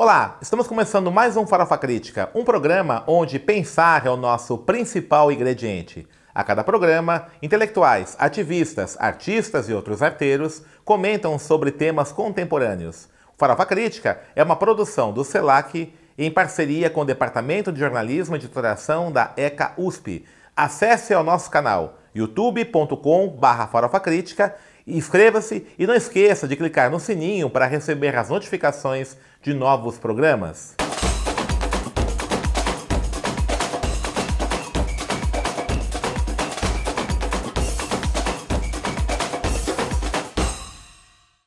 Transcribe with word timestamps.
Olá, 0.00 0.38
estamos 0.40 0.68
começando 0.68 1.10
mais 1.10 1.36
um 1.36 1.44
Farofa 1.44 1.76
Crítica, 1.76 2.30
um 2.32 2.44
programa 2.44 3.02
onde 3.04 3.40
pensar 3.40 4.06
é 4.06 4.10
o 4.10 4.16
nosso 4.16 4.56
principal 4.58 5.32
ingrediente. 5.32 6.06
A 6.32 6.44
cada 6.44 6.62
programa, 6.62 7.26
intelectuais, 7.42 8.14
ativistas, 8.16 8.96
artistas 9.00 9.68
e 9.68 9.74
outros 9.74 10.00
arteiros 10.00 10.62
comentam 10.84 11.36
sobre 11.36 11.72
temas 11.72 12.12
contemporâneos. 12.12 13.08
O 13.34 13.36
Farofa 13.36 13.66
Crítica 13.66 14.20
é 14.36 14.42
uma 14.44 14.54
produção 14.54 15.12
do 15.12 15.24
CELAC 15.24 15.92
em 16.16 16.30
parceria 16.30 16.88
com 16.88 17.00
o 17.00 17.04
Departamento 17.04 17.72
de 17.72 17.80
Jornalismo 17.80 18.36
e 18.36 18.38
Editoração 18.38 19.10
da 19.10 19.32
ECA 19.36 19.72
USP. 19.76 20.24
Acesse 20.54 21.12
ao 21.12 21.24
nosso 21.24 21.50
canal 21.50 21.98
youtube.com/farofacrítica 22.14 24.54
Inscreva-se 24.88 25.66
e 25.78 25.86
não 25.86 25.94
esqueça 25.94 26.48
de 26.48 26.56
clicar 26.56 26.90
no 26.90 26.98
sininho 26.98 27.50
para 27.50 27.66
receber 27.66 28.16
as 28.16 28.30
notificações 28.30 29.18
de 29.40 29.54
novos 29.54 29.98
programas. 29.98 30.74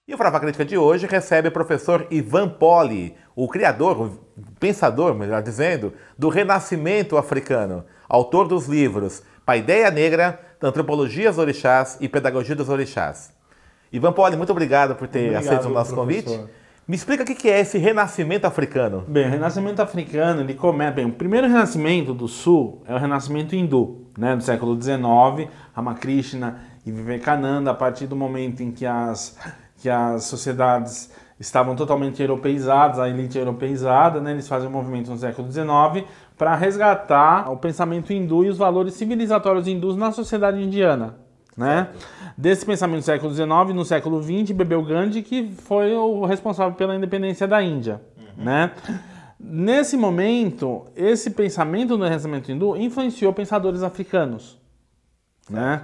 E 0.07 0.13
o 0.13 0.17
Farofa 0.17 0.39
Crítica 0.39 0.65
de 0.65 0.77
hoje 0.77 1.05
recebe 1.05 1.49
o 1.49 1.51
professor 1.51 2.07
Ivan 2.09 2.47
Poli, 2.47 3.15
o 3.35 3.47
criador, 3.47 4.01
o 4.01 4.19
pensador, 4.59 5.13
melhor 5.13 5.41
dizendo, 5.41 5.93
do 6.17 6.29
Renascimento 6.29 7.17
Africano, 7.17 7.83
autor 8.07 8.47
dos 8.47 8.67
livros 8.67 9.21
Paideia 9.45 9.91
Negra, 9.91 10.39
Antropologia 10.61 11.29
dos 11.29 11.39
Orixás 11.39 11.97
e 11.99 12.07
Pedagogia 12.07 12.55
dos 12.55 12.69
Orixás. 12.69 13.33
Ivan 13.91 14.13
Poli, 14.13 14.37
muito 14.37 14.51
obrigado 14.51 14.95
por 14.95 15.07
ter 15.07 15.19
obrigado, 15.19 15.43
aceito 15.43 15.67
o 15.67 15.73
nosso 15.73 15.93
professor. 15.93 16.37
convite. 16.37 16.60
Me 16.91 16.97
explica 16.97 17.23
o 17.23 17.25
que 17.25 17.49
é 17.49 17.61
esse 17.61 17.77
renascimento 17.77 18.45
africano. 18.45 19.05
Bem, 19.07 19.25
o 19.25 19.29
renascimento 19.29 19.81
africano, 19.81 20.41
ele 20.41 20.55
começa... 20.55 20.91
Bem, 20.91 21.05
o 21.05 21.13
primeiro 21.13 21.47
renascimento 21.47 22.13
do 22.13 22.27
Sul 22.27 22.83
é 22.85 22.93
o 22.93 22.97
renascimento 22.97 23.55
hindu, 23.55 24.07
né, 24.17 24.35
do 24.35 24.43
século 24.43 24.75
XIX, 24.75 25.49
Ramakrishna 25.73 26.59
e 26.85 26.91
Vivekananda, 26.91 27.71
a 27.71 27.73
partir 27.73 28.07
do 28.07 28.15
momento 28.17 28.61
em 28.61 28.73
que 28.73 28.85
as, 28.85 29.37
que 29.77 29.89
as 29.89 30.25
sociedades 30.25 31.09
estavam 31.39 31.77
totalmente 31.77 32.21
europeizadas, 32.21 32.99
a 32.99 33.07
elite 33.07 33.37
europeizada, 33.37 34.19
né, 34.19 34.31
eles 34.31 34.49
fazem 34.49 34.67
um 34.67 34.73
movimento 34.73 35.09
no 35.11 35.17
século 35.17 35.49
XIX 35.49 36.05
para 36.37 36.53
resgatar 36.55 37.49
o 37.49 37.55
pensamento 37.55 38.11
hindu 38.11 38.43
e 38.43 38.49
os 38.49 38.57
valores 38.57 38.95
civilizatórios 38.95 39.65
hindus 39.65 39.95
na 39.95 40.11
sociedade 40.11 40.61
indiana. 40.61 41.20
Né? 41.55 41.89
Desse 42.37 42.65
pensamento 42.65 42.99
do 42.99 43.05
século 43.05 43.33
XIX, 43.33 43.49
no 43.73 43.85
século 43.85 44.21
XX, 44.23 44.51
bebeu 44.51 44.83
Gandhi, 44.83 45.21
que 45.21 45.51
foi 45.63 45.93
o 45.93 46.25
responsável 46.25 46.73
pela 46.73 46.95
independência 46.95 47.47
da 47.47 47.61
Índia. 47.61 48.01
Uhum. 48.17 48.43
Né? 48.45 48.71
Nesse 49.39 49.97
momento, 49.97 50.85
esse 50.95 51.31
pensamento 51.31 51.97
do 51.97 52.03
renascimento 52.03 52.51
hindu 52.51 52.77
influenciou 52.77 53.33
pensadores 53.33 53.83
africanos. 53.83 54.57
Né? 55.49 55.81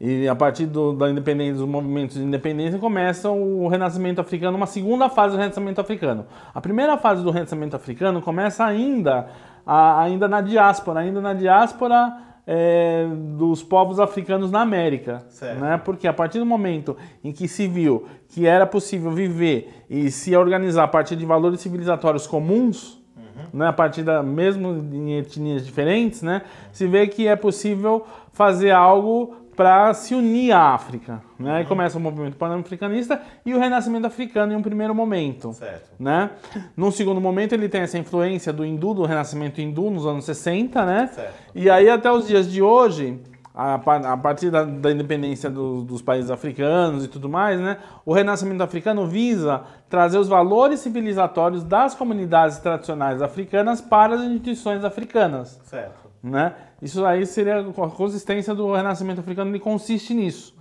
E 0.00 0.26
a 0.26 0.34
partir 0.34 0.64
do, 0.64 0.94
da 0.94 1.10
independência, 1.10 1.56
dos 1.56 1.68
movimentos 1.68 2.16
de 2.16 2.22
independência, 2.22 2.78
começa 2.78 3.28
o 3.30 3.68
renascimento 3.68 4.20
africano, 4.20 4.56
uma 4.56 4.66
segunda 4.66 5.10
fase 5.10 5.34
do 5.34 5.38
renascimento 5.38 5.78
africano. 5.78 6.24
A 6.54 6.60
primeira 6.60 6.96
fase 6.96 7.22
do 7.22 7.30
renascimento 7.30 7.76
africano 7.76 8.22
começa 8.22 8.64
ainda, 8.64 9.28
a, 9.66 10.00
ainda 10.02 10.26
na 10.26 10.40
diáspora, 10.40 11.00
ainda 11.00 11.20
na 11.20 11.34
diáspora 11.34 12.29
é, 12.46 13.06
dos 13.36 13.62
povos 13.62 14.00
africanos 14.00 14.50
na 14.50 14.60
América. 14.60 15.24
Né? 15.60 15.80
Porque 15.84 16.08
a 16.08 16.12
partir 16.12 16.38
do 16.38 16.46
momento 16.46 16.96
em 17.22 17.32
que 17.32 17.46
se 17.46 17.66
viu 17.66 18.06
que 18.28 18.46
era 18.46 18.66
possível 18.66 19.10
viver 19.10 19.84
e 19.88 20.10
se 20.10 20.34
organizar 20.36 20.84
a 20.84 20.88
partir 20.88 21.16
de 21.16 21.26
valores 21.26 21.60
civilizatórios 21.60 22.26
comuns, 22.26 23.02
uhum. 23.16 23.60
né? 23.60 23.66
a 23.68 23.72
partir 23.72 24.02
da 24.02 24.22
mesmo 24.22 24.70
em 24.92 25.18
etnias 25.18 25.64
diferentes, 25.64 26.22
né? 26.22 26.42
se 26.72 26.86
vê 26.86 27.06
que 27.06 27.26
é 27.26 27.36
possível 27.36 28.04
fazer 28.32 28.70
algo 28.70 29.36
para 29.60 29.92
se 29.92 30.14
unir 30.14 30.52
à 30.52 30.72
África. 30.72 31.20
Né? 31.38 31.56
Uhum. 31.56 31.60
E 31.60 31.64
começa 31.66 31.98
o 31.98 32.00
movimento 32.00 32.34
pan-africanista 32.34 33.20
e 33.44 33.52
o 33.52 33.58
renascimento 33.58 34.06
africano 34.06 34.54
em 34.54 34.56
um 34.56 34.62
primeiro 34.62 34.94
momento. 34.94 35.52
Certo. 35.52 35.90
Né? 35.98 36.30
Num 36.74 36.90
segundo 36.90 37.20
momento, 37.20 37.52
ele 37.52 37.68
tem 37.68 37.82
essa 37.82 37.98
influência 37.98 38.54
do 38.54 38.64
hindu, 38.64 38.94
do 38.94 39.04
renascimento 39.04 39.60
hindu 39.60 39.90
nos 39.90 40.06
anos 40.06 40.24
60, 40.24 40.86
né? 40.86 41.10
Certo. 41.12 41.34
E 41.54 41.68
aí, 41.68 41.90
até 41.90 42.10
os 42.10 42.26
dias 42.26 42.50
de 42.50 42.62
hoje, 42.62 43.20
a, 43.54 43.74
a 43.74 44.16
partir 44.16 44.50
da, 44.50 44.64
da 44.64 44.90
independência 44.90 45.50
do, 45.50 45.82
dos 45.82 46.00
países 46.00 46.30
africanos 46.30 47.04
e 47.04 47.08
tudo 47.08 47.28
mais, 47.28 47.60
né? 47.60 47.76
O 48.06 48.14
renascimento 48.14 48.62
africano 48.62 49.06
visa 49.06 49.60
trazer 49.90 50.16
os 50.16 50.26
valores 50.28 50.80
civilizatórios 50.80 51.62
das 51.62 51.94
comunidades 51.94 52.56
tradicionais 52.60 53.20
africanas 53.20 53.82
para 53.82 54.14
as 54.14 54.22
instituições 54.22 54.84
africanas. 54.84 55.60
Certo. 55.64 55.99
Né? 56.22 56.54
Isso 56.82 57.04
aí 57.04 57.24
seria 57.24 57.60
a 57.60 57.90
consistência 57.90 58.54
do 58.54 58.72
renascimento 58.72 59.20
africano, 59.20 59.50
ele 59.50 59.58
consiste 59.58 60.12
nisso. 60.12 60.54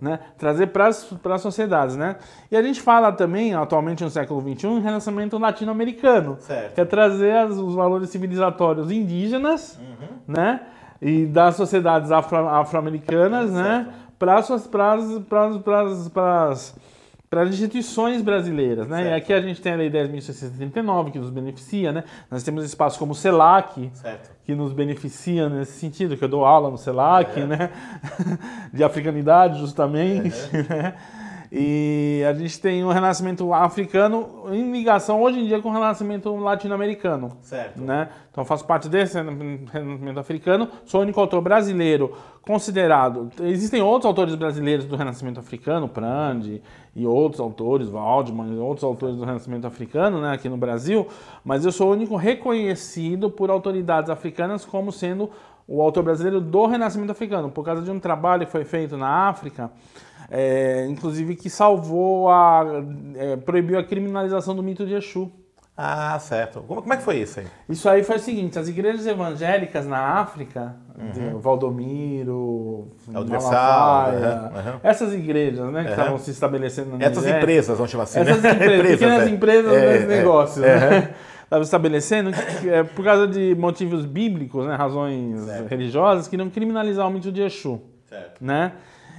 Né? 0.00 0.18
Trazer 0.36 0.66
para 0.66 0.88
as 0.88 1.40
sociedades. 1.40 1.96
Né? 1.96 2.16
E 2.50 2.56
a 2.56 2.62
gente 2.62 2.80
fala 2.80 3.10
também, 3.12 3.54
atualmente 3.54 4.04
no 4.04 4.10
século 4.10 4.40
XXI, 4.40 4.66
em 4.66 4.80
renascimento 4.80 5.38
latino-americano, 5.38 6.36
que 6.74 6.80
é 6.80 6.84
trazer 6.84 7.36
as, 7.36 7.56
os 7.56 7.74
valores 7.74 8.10
civilizatórios 8.10 8.90
indígenas 8.90 9.78
uhum. 9.78 10.08
né? 10.28 10.60
e 11.00 11.26
das 11.26 11.56
sociedades 11.56 12.10
afro-americanas 12.10 13.50
afro 13.50 13.62
né? 13.62 13.94
para 14.18 14.38
as 16.50 16.74
para 17.34 17.42
as 17.42 17.50
instituições 17.50 18.22
brasileiras, 18.22 18.86
né? 18.86 18.98
Certo. 18.98 19.10
E 19.10 19.12
aqui 19.14 19.32
a 19.32 19.40
gente 19.40 19.60
tem 19.60 19.72
a 19.72 19.76
Lei 19.76 19.90
10.639, 19.90 21.10
que 21.10 21.18
nos 21.18 21.30
beneficia, 21.30 21.90
né? 21.90 22.04
Nós 22.30 22.44
temos 22.44 22.64
espaços 22.64 22.96
como 22.96 23.10
o 23.10 23.14
CELAC, 23.14 23.90
certo. 23.92 24.30
que 24.44 24.54
nos 24.54 24.72
beneficia 24.72 25.48
nesse 25.48 25.72
sentido, 25.72 26.16
que 26.16 26.22
eu 26.22 26.28
dou 26.28 26.44
aula 26.44 26.70
no 26.70 26.78
CELAC, 26.78 27.40
é. 27.40 27.44
né? 27.44 27.70
De 28.72 28.84
africanidade, 28.84 29.58
justamente, 29.58 30.38
é. 30.52 30.62
né? 30.62 30.94
E 31.56 32.24
a 32.28 32.32
gente 32.32 32.60
tem 32.60 32.84
um 32.84 32.90
renascimento 32.90 33.54
africano 33.54 34.46
em 34.50 34.72
ligação 34.72 35.22
hoje 35.22 35.38
em 35.38 35.46
dia 35.46 35.62
com 35.62 35.68
o 35.68 35.72
renascimento 35.72 36.34
latino-americano. 36.34 37.30
Certo. 37.42 37.80
Né? 37.80 38.08
Então 38.28 38.44
faço 38.44 38.64
parte 38.64 38.88
desse 38.88 39.16
renascimento 39.16 40.18
africano, 40.18 40.68
sou 40.84 40.98
o 40.98 41.02
único 41.04 41.20
autor 41.20 41.40
brasileiro 41.40 42.12
considerado. 42.42 43.30
Existem 43.40 43.80
outros 43.80 44.04
autores 44.04 44.34
brasileiros 44.34 44.84
do 44.84 44.96
renascimento 44.96 45.38
africano, 45.38 45.88
Prandi 45.88 46.60
e 46.92 47.06
outros 47.06 47.40
autores, 47.40 47.88
Waldman 47.88 48.56
e 48.56 48.58
outros 48.58 48.82
autores 48.82 49.14
do 49.14 49.24
renascimento 49.24 49.64
africano 49.64 50.20
né, 50.20 50.32
aqui 50.32 50.48
no 50.48 50.56
Brasil, 50.56 51.06
mas 51.44 51.64
eu 51.64 51.70
sou 51.70 51.90
o 51.90 51.92
único 51.92 52.16
reconhecido 52.16 53.30
por 53.30 53.48
autoridades 53.48 54.10
africanas 54.10 54.64
como 54.64 54.90
sendo 54.90 55.30
o 55.68 55.80
autor 55.80 56.02
brasileiro 56.02 56.40
do 56.40 56.66
renascimento 56.66 57.12
africano, 57.12 57.48
por 57.48 57.64
causa 57.64 57.80
de 57.80 57.90
um 57.92 58.00
trabalho 58.00 58.44
que 58.44 58.52
foi 58.52 58.64
feito 58.64 58.96
na 58.96 59.28
África 59.28 59.70
é, 60.30 60.86
inclusive 60.88 61.36
que 61.36 61.50
salvou 61.50 62.28
a. 62.30 62.64
É, 63.16 63.36
proibiu 63.36 63.78
a 63.78 63.84
criminalização 63.84 64.54
do 64.54 64.62
mito 64.62 64.86
de 64.86 64.94
Exu. 64.94 65.30
Ah, 65.76 66.16
certo. 66.20 66.60
Como, 66.60 66.82
como, 66.82 66.94
é 66.94 66.96
que 66.96 67.02
foi 67.02 67.16
isso 67.16 67.40
aí? 67.40 67.46
Isso 67.68 67.88
aí 67.88 68.04
foi 68.04 68.16
o 68.16 68.20
seguinte: 68.20 68.58
as 68.58 68.68
igrejas 68.68 69.06
evangélicas 69.06 69.84
na 69.84 70.20
África, 70.20 70.76
uhum. 70.96 71.40
Valdomiro, 71.40 72.92
é 73.08 73.12
Malafaia, 73.12 74.16
uhum, 74.16 74.72
uhum. 74.72 74.80
essas 74.84 75.12
igrejas 75.12 75.72
né, 75.72 75.84
que 75.84 75.90
estavam 75.90 76.16
se 76.18 76.30
estabelecendo 76.30 76.96
na 76.96 77.04
Essas 77.04 77.26
empresas, 77.26 77.76
vamos 77.76 77.90
chamar 77.90 78.04
assim. 78.04 78.20
Essas 78.20 78.40
né? 78.40 78.52
empresas, 78.54 78.86
pequenas 78.86 79.26
é. 79.26 79.30
empresas 79.30 79.72
é, 79.72 79.96
é, 79.96 80.06
negócios. 80.06 80.64
Né? 80.64 81.14
Estavam 81.44 81.62
estabelecendo 81.62 82.30
que, 82.32 82.70
é, 82.70 82.82
por 82.82 83.04
causa 83.04 83.28
de 83.28 83.54
motivos 83.54 84.06
bíblicos, 84.06 84.66
né, 84.66 84.74
razões 84.76 85.42
certo. 85.42 85.68
religiosas, 85.68 86.26
que 86.26 86.38
não 86.38 86.48
criminalizar 86.48 87.06
o 87.06 87.10
mito 87.10 87.30
de 87.30 87.42
Exu. 87.42 87.82
Certo. 88.08 88.42
Né? 88.42 88.72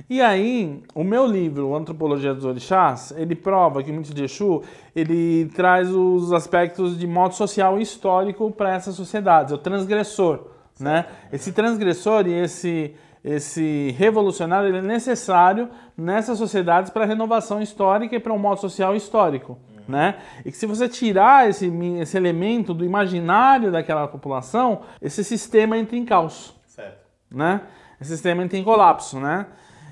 E 0.09 0.21
aí, 0.21 0.83
o 0.93 1.03
meu 1.03 1.25
livro, 1.25 1.75
Antropologia 1.75 2.33
dos 2.33 2.45
Orixás, 2.45 3.11
ele 3.17 3.35
prova 3.35 3.81
que 3.81 3.89
o 3.89 3.93
mito 3.93 4.13
de 4.13 4.23
Exu, 4.23 4.61
ele 4.95 5.45
traz 5.55 5.89
os 5.89 6.31
aspectos 6.31 6.97
de 6.97 7.07
modo 7.07 7.33
social 7.33 7.79
e 7.79 7.81
histórico 7.81 8.52
para 8.52 8.73
essas 8.73 8.93
sociedades, 8.96 9.52
é 9.52 9.55
o 9.55 9.57
transgressor, 9.57 10.46
né? 10.79 11.07
Esse 11.31 11.52
transgressor 11.52 12.28
e 12.28 12.34
esse 12.34 12.96
esse 13.25 13.90
revolucionário 13.97 14.69
ele 14.69 14.78
é 14.78 14.81
necessário 14.84 15.67
nessas 15.97 16.37
sociedades 16.37 16.91
para 16.91 17.05
a 17.05 17.08
renovação 17.08 17.59
histórica 17.59 18.16
e 18.16 18.19
para 18.19 18.31
um 18.31 18.37
modo 18.37 18.61
social 18.61 18.96
histórico. 18.96 19.58
Uhum. 19.67 19.84
Né? 19.87 20.19
E 20.46 20.51
que 20.51 20.58
se 20.58 20.67
você 20.67 20.87
tirar 20.87 21.49
esse, 21.49 21.66
esse 21.99 22.16
elemento 22.16 22.72
do 22.72 22.85
imaginário 22.85 23.72
daquela 23.72 24.08
população, 24.08 24.81
esse 25.01 25.23
sistema 25.23 25.75
entra 25.75 25.97
em 25.97 26.05
caos. 26.05 26.53
Certo. 26.67 27.03
Né? 27.31 27.61
Esse 27.99 28.11
sistema 28.11 28.43
entra 28.43 28.59
em 28.59 28.63
colapso. 28.63 29.19
Né? 29.19 29.47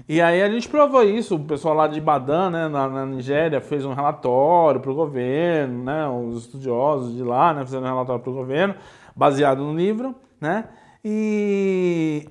E 0.07 0.21
aí 0.21 0.41
a 0.41 0.49
gente 0.49 0.67
provou 0.67 1.01
isso, 1.01 1.35
o 1.35 1.39
pessoal 1.39 1.73
lá 1.73 1.87
de 1.87 1.97
Ibadan, 1.97 2.49
né, 2.49 2.67
na, 2.67 2.89
na 2.89 3.05
Nigéria, 3.05 3.61
fez 3.61 3.85
um 3.85 3.93
relatório 3.93 4.81
para 4.81 4.91
o 4.91 4.95
governo, 4.95 5.85
né, 5.85 6.07
os 6.09 6.43
estudiosos 6.43 7.15
de 7.15 7.23
lá, 7.23 7.53
né, 7.53 7.63
fizeram 7.63 7.85
um 7.85 7.89
relatório 7.89 8.21
para 8.21 8.31
o 8.31 8.35
governo, 8.35 8.75
baseado 9.15 9.63
no 9.63 9.73
livro, 9.73 10.13
né, 10.41 10.65
e 11.05 12.27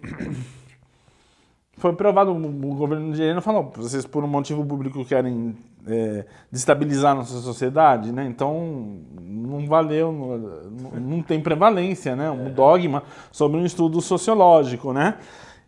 foi 1.78 1.92
aprovado, 1.92 2.30
o 2.30 2.74
governo 2.74 3.06
nigeriano 3.06 3.40
falou, 3.40 3.72
vocês 3.74 4.04
por 4.04 4.22
um 4.22 4.28
motivo 4.28 4.64
público 4.66 5.02
querem 5.04 5.56
é, 5.86 6.26
destabilizar 6.50 7.14
nossa 7.14 7.40
sociedade, 7.40 8.12
né? 8.12 8.24
Então 8.24 9.00
não 9.20 9.66
valeu, 9.66 10.12
não, 10.12 11.00
não 11.00 11.22
tem 11.22 11.40
prevalência, 11.40 12.14
né? 12.14 12.30
Um 12.30 12.50
dogma 12.52 13.02
sobre 13.30 13.58
um 13.58 13.64
estudo 13.64 14.00
sociológico, 14.00 14.92
né? 14.92 15.16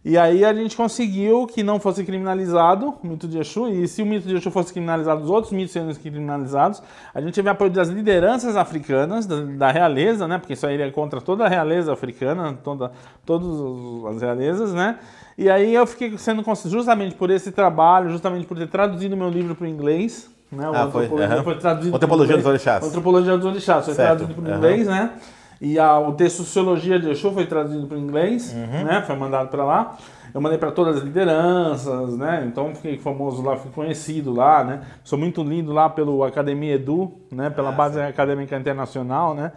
E 0.05 0.19
aí 0.19 0.45
a 0.45 0.53
gente 0.53 0.77
conseguiu 0.77 1.47
que 1.47 1.63
não 1.63 1.81
fosse 1.81 2.05
criminalizado 2.05 2.95
o 3.03 3.07
mito 3.07 3.27
de 3.27 3.39
Exu, 3.39 3.69
e 3.69 3.89
se 3.89 4.03
o 4.03 4.07
mito 4.07 4.29
de 4.29 4.37
Exu 4.37 4.51
fosse 4.51 4.71
criminalizado, 4.71 5.23
os 5.23 5.31
outros 5.31 5.51
mitos 5.51 5.73
seriam 5.73 5.95
criminalizados. 5.95 6.83
A 7.15 7.23
gente 7.23 7.33
teve 7.33 7.49
apoio 7.49 7.71
das 7.71 7.89
lideranças 7.89 8.55
africanas, 8.55 9.25
da, 9.25 9.41
da 9.41 9.71
realeza, 9.71 10.29
né? 10.29 10.37
Porque 10.37 10.53
isso 10.53 10.67
aí 10.67 10.81
é 10.81 10.91
contra 10.91 11.23
toda 11.23 11.47
a 11.47 11.49
realeza 11.49 11.91
africana, 11.91 12.59
toda, 12.63 12.93
todas 13.25 14.15
as 14.15 14.21
realezas, 14.21 14.75
né? 14.75 14.99
E 15.39 15.49
aí 15.49 15.75
eu 15.75 15.87
fiquei 15.87 16.19
sendo 16.19 16.45
justamente 16.67 17.15
por 17.15 17.31
esse 17.31 17.51
trabalho, 17.51 18.11
justamente 18.11 18.47
por 18.47 18.59
ter 18.59 18.69
traduzido 18.69 19.17
meu 19.17 19.31
livro 19.31 19.55
para 19.55 19.65
o 19.65 19.69
inglês, 19.69 20.31
né? 20.53 20.69
O 20.69 20.75
ah, 20.75 20.91
foi, 20.91 21.09
uhum. 21.09 21.43
foi 21.43 21.55
traduzido 21.57 21.97
Antropologia 21.97 22.37
dos 22.37 22.47
Orixás. 22.47 22.85
Antropologia 22.87 23.37
dos 23.39 23.47
Orixás, 23.47 23.85
foi 23.87 23.95
certo. 23.95 24.19
traduzido 24.19 24.43
para 24.43 24.53
o 24.53 24.57
inglês, 24.57 24.87
né? 24.87 25.13
E 25.61 25.79
a, 25.79 25.99
o 25.99 26.13
texto 26.13 26.39
Sociologia 26.39 26.99
de 26.99 27.11
Exu 27.11 27.33
foi 27.33 27.47
traduzido 27.47 27.87
para 27.87 27.97
o 27.97 28.01
inglês, 28.01 28.53
uhum. 28.53 28.85
né? 28.85 29.03
Foi 29.07 29.17
mandado 29.17 29.49
para 29.49 29.65
lá. 29.65 29.97
Eu 30.35 30.41
mandei 30.41 30.59
para 30.59 30.73
todas 30.73 30.97
as 30.97 31.03
lideranças, 31.03 32.17
né? 32.17 32.45
Então 32.47 32.75
fiquei 32.75 32.99
famoso 32.99 33.41
lá, 33.41 33.57
fui 33.57 33.71
conhecido 33.71 34.33
lá, 34.33 34.65
né? 34.65 34.83
Sou 35.05 35.17
muito 35.17 35.45
lindo 35.45 35.73
lá 35.73 35.89
pelo 35.89 36.25
Academia 36.25 36.75
Edu, 36.75 37.13
né? 37.31 37.51
Pela 37.51 37.69
ah, 37.69 37.73
base 37.73 37.95
sim. 37.95 38.05
acadêmica 38.05 38.57
internacional, 38.57 39.35
né? 39.35 39.53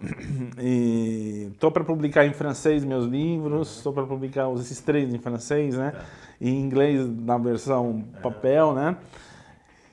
E 0.58 1.50
estou 1.52 1.70
para 1.70 1.84
publicar 1.84 2.24
em 2.24 2.32
francês 2.32 2.84
meus 2.84 3.04
livros, 3.06 3.76
estou 3.76 3.92
para 3.92 4.04
publicar 4.04 4.50
esses 4.54 4.80
três 4.80 5.12
em 5.12 5.18
francês, 5.18 5.76
né? 5.76 5.92
E 6.40 6.48
em 6.48 6.60
inglês 6.60 7.06
na 7.22 7.36
versão 7.36 8.04
papel, 8.22 8.72
né? 8.72 8.96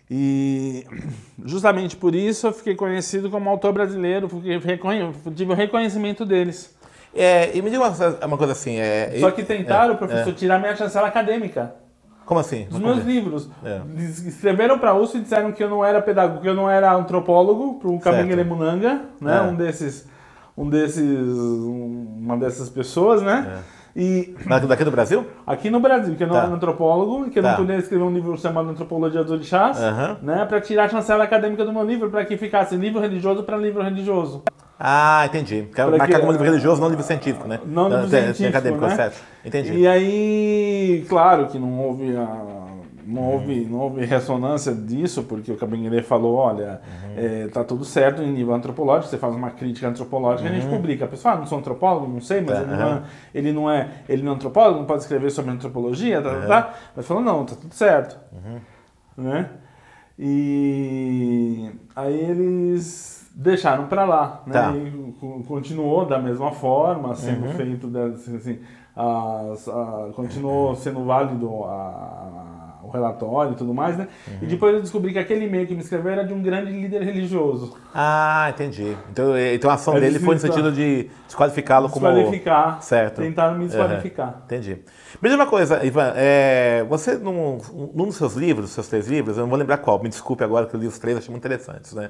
E 0.10 0.86
justamente 1.46 1.96
por 1.96 2.16
isso 2.16 2.48
eu 2.48 2.54
fiquei 2.54 2.76
conhecido 2.76 3.30
como 3.30 3.50
autor 3.50 3.74
brasileiro, 3.74 4.28
porque 4.28 4.60
tive 5.36 5.52
o 5.52 5.56
reconhecimento 5.56 6.26
deles. 6.26 6.76
É, 7.14 7.56
e 7.56 7.62
me 7.62 7.70
diga 7.70 7.84
uma, 7.84 8.26
uma 8.26 8.38
coisa 8.38 8.54
assim. 8.54 8.78
É, 8.78 9.18
Só 9.20 9.32
que 9.32 9.44
tentaram, 9.44 9.94
é, 9.94 9.98
professor, 9.98 10.30
é. 10.30 10.34
tirar 10.34 10.60
minha 10.60 10.76
chancela 10.76 11.08
acadêmica. 11.08 11.74
Como 12.26 12.40
assim? 12.40 12.68
Dos 12.70 12.80
meus 12.80 13.04
livros. 13.06 13.50
É. 13.64 13.82
Escreveram 14.28 14.78
para 14.78 14.94
USP 14.94 15.18
e 15.18 15.22
disseram 15.22 15.52
que 15.52 15.64
eu 15.64 15.70
não 15.70 15.84
era 15.84 16.02
pedagogo, 16.02 16.42
que 16.42 16.48
eu 16.48 16.54
não 16.54 16.70
era 16.70 16.94
antropólogo, 16.94 17.80
para 17.80 17.90
o 17.90 18.00
Kabengele 18.00 18.44
Munanga, 18.44 19.02
né? 19.20 19.38
É. 19.38 19.42
Um 19.42 19.56
desses, 19.56 20.06
um 20.56 20.70
desses, 20.70 21.02
uma 21.02 22.36
dessas 22.38 22.70
pessoas, 22.70 23.22
né? 23.22 23.64
É. 23.98 24.00
E 24.00 24.36
daqui 24.68 24.84
do 24.84 24.92
Brasil? 24.92 25.26
Aqui 25.46 25.72
no 25.72 25.80
Brasil, 25.80 26.16
que 26.16 26.24
eu 26.24 26.28
não 26.28 26.36
tá. 26.36 26.44
era 26.44 26.54
antropólogo, 26.54 27.30
que 27.32 27.40
eu 27.40 27.44
tá. 27.44 27.50
não 27.50 27.58
podia 27.58 27.78
escrever 27.78 28.04
um 28.04 28.14
livro 28.14 28.38
chamado 28.38 28.70
Antropologia 28.70 29.24
dos 29.24 29.32
Orixás, 29.32 29.80
uhum. 29.80 30.18
né, 30.22 30.46
para 30.46 30.62
tirar 30.62 30.86
a 30.86 30.90
chancela 30.90 31.24
acadêmica 31.24 31.66
do 31.66 31.74
meu 31.74 31.84
livro, 31.84 32.12
para 32.12 32.24
que 32.24 32.38
ficasse 32.38 32.76
livro 32.76 33.02
religioso 33.02 33.42
para 33.44 33.58
livro 33.58 33.82
religioso. 33.82 34.44
Ah, 34.80 35.24
entendi. 35.26 35.68
Marcar 35.98 36.20
como 36.20 36.32
livro 36.32 36.46
religioso, 36.46 36.80
não 36.80 36.90
livro 36.90 37.04
científico, 37.04 37.48
né? 37.48 37.60
Não 37.66 37.90
livro 37.90 38.08
científico, 38.10 38.50
acadêmico, 38.50 38.86
né? 38.86 38.96
certo. 38.96 39.18
Entendi. 39.44 39.74
E 39.74 39.88
aí, 39.88 41.04
claro 41.10 41.48
que 41.48 41.58
não 41.58 41.80
houve 41.80 42.16
a 42.16 42.67
não 43.08 43.32
houve, 43.32 43.66
não 43.66 43.80
houve 43.80 44.04
ressonância 44.06 44.74
disso, 44.74 45.24
porque 45.24 45.50
o 45.50 45.56
Cabinguele 45.56 46.04
falou, 46.04 46.36
olha, 46.36 46.82
uhum. 47.06 47.14
é, 47.16 47.48
tá 47.48 47.64
tudo 47.64 47.86
certo 47.86 48.22
em 48.22 48.32
nível 48.32 48.54
antropológico, 48.54 49.10
você 49.10 49.18
faz 49.18 49.34
uma 49.34 49.50
crítica 49.50 49.88
antropológica, 49.88 50.50
uhum. 50.50 50.56
a 50.56 50.60
gente 50.60 50.70
uhum. 50.70 50.76
publica. 50.76 51.06
A 51.06 51.08
pessoa, 51.08 51.34
ah, 51.34 51.38
não 51.38 51.46
sou 51.46 51.58
antropólogo, 51.58 52.06
não 52.06 52.20
sei, 52.20 52.42
mas 52.42 52.60
uhum. 52.60 52.66
ele, 52.66 52.74
não 52.76 52.90
é, 52.90 53.04
ele, 53.34 53.52
não 53.54 53.72
é, 53.72 53.90
ele 54.10 54.24
não 54.24 54.32
é 54.34 54.36
antropólogo, 54.36 54.80
não 54.80 54.86
pode 54.86 55.04
escrever 55.04 55.32
sobre 55.32 55.52
antropologia, 55.52 56.22
tá, 56.22 56.30
tá, 56.30 56.48
tá. 56.48 56.74
Mas 56.96 57.08
falou, 57.08 57.24
não, 57.24 57.46
tá 57.46 57.56
tudo 57.56 57.74
certo. 57.74 58.20
Uhum. 58.34 59.24
Né? 59.24 59.50
E 60.20 61.72
aí 61.96 62.20
eles 62.20 63.32
deixaram 63.34 63.88
para 63.88 64.04
lá, 64.04 64.44
né? 64.46 64.54
Tá. 64.54 64.74
E 64.76 65.14
continuou 65.48 66.06
da 66.06 66.20
mesma 66.20 66.52
forma, 66.52 67.16
sendo 67.16 67.46
uhum. 67.46 67.54
feito, 67.54 67.92
assim, 67.98 68.60
as, 68.96 69.68
a, 69.70 70.10
continuou 70.16 70.76
sendo 70.76 71.06
válido 71.06 71.64
a, 71.66 72.57
o 72.88 72.92
relatório 72.92 73.52
e 73.52 73.56
tudo 73.56 73.74
mais, 73.74 73.98
né? 73.98 74.08
Uhum. 74.28 74.38
E 74.42 74.46
depois 74.46 74.74
eu 74.74 74.82
descobri 74.82 75.14
que 75.14 75.20
aquele 75.20 75.46
e-mail 75.46 75.68
que 75.68 75.76
me 75.76 75.82
escreveu 75.82 76.12
era 76.12 76.24
de 76.24 76.34
um 76.34 76.42
grande 76.42 76.72
líder 76.72 77.04
religioso. 77.04 77.78
Ah, 77.94 78.48
entendi. 78.50 78.96
Então, 79.12 79.38
então 79.38 79.70
a 79.70 79.74
ação 79.74 79.98
é 79.98 80.00
dele 80.00 80.20
foi 80.20 80.36
no 80.36 80.42
sentido 80.42 80.72
de 80.72 81.10
desqualificá-lo 81.26 81.90
como... 81.90 82.08
Desqualificar. 82.08 82.82
Certo. 82.82 83.22
Tentaram 83.22 83.58
me 83.58 83.66
desqualificar. 83.66 84.28
Uhum. 84.28 84.42
Entendi. 84.46 84.80
Me 85.22 85.30
diz 85.30 85.36
uma 85.36 85.48
coisa, 85.48 85.86
Ivan, 85.86 86.14
é, 86.16 86.86
você 86.90 87.18
num, 87.18 87.58
num 87.94 88.06
dos 88.06 88.16
seus 88.16 88.36
livros, 88.36 88.70
seus 88.72 88.88
três 88.88 89.08
livros, 89.08 89.38
eu 89.38 89.44
não 89.44 89.50
vou 89.50 89.60
lembrar 89.60 89.78
qual, 89.78 90.02
me 90.02 90.10
desculpe 90.10 90.44
agora 90.44 90.66
que 90.66 90.76
eu 90.76 90.80
li 90.80 90.88
os 90.88 90.98
três, 90.98 91.18
achei 91.18 91.32
muito 91.32 91.46
interessantes, 91.46 91.94
né? 91.94 92.10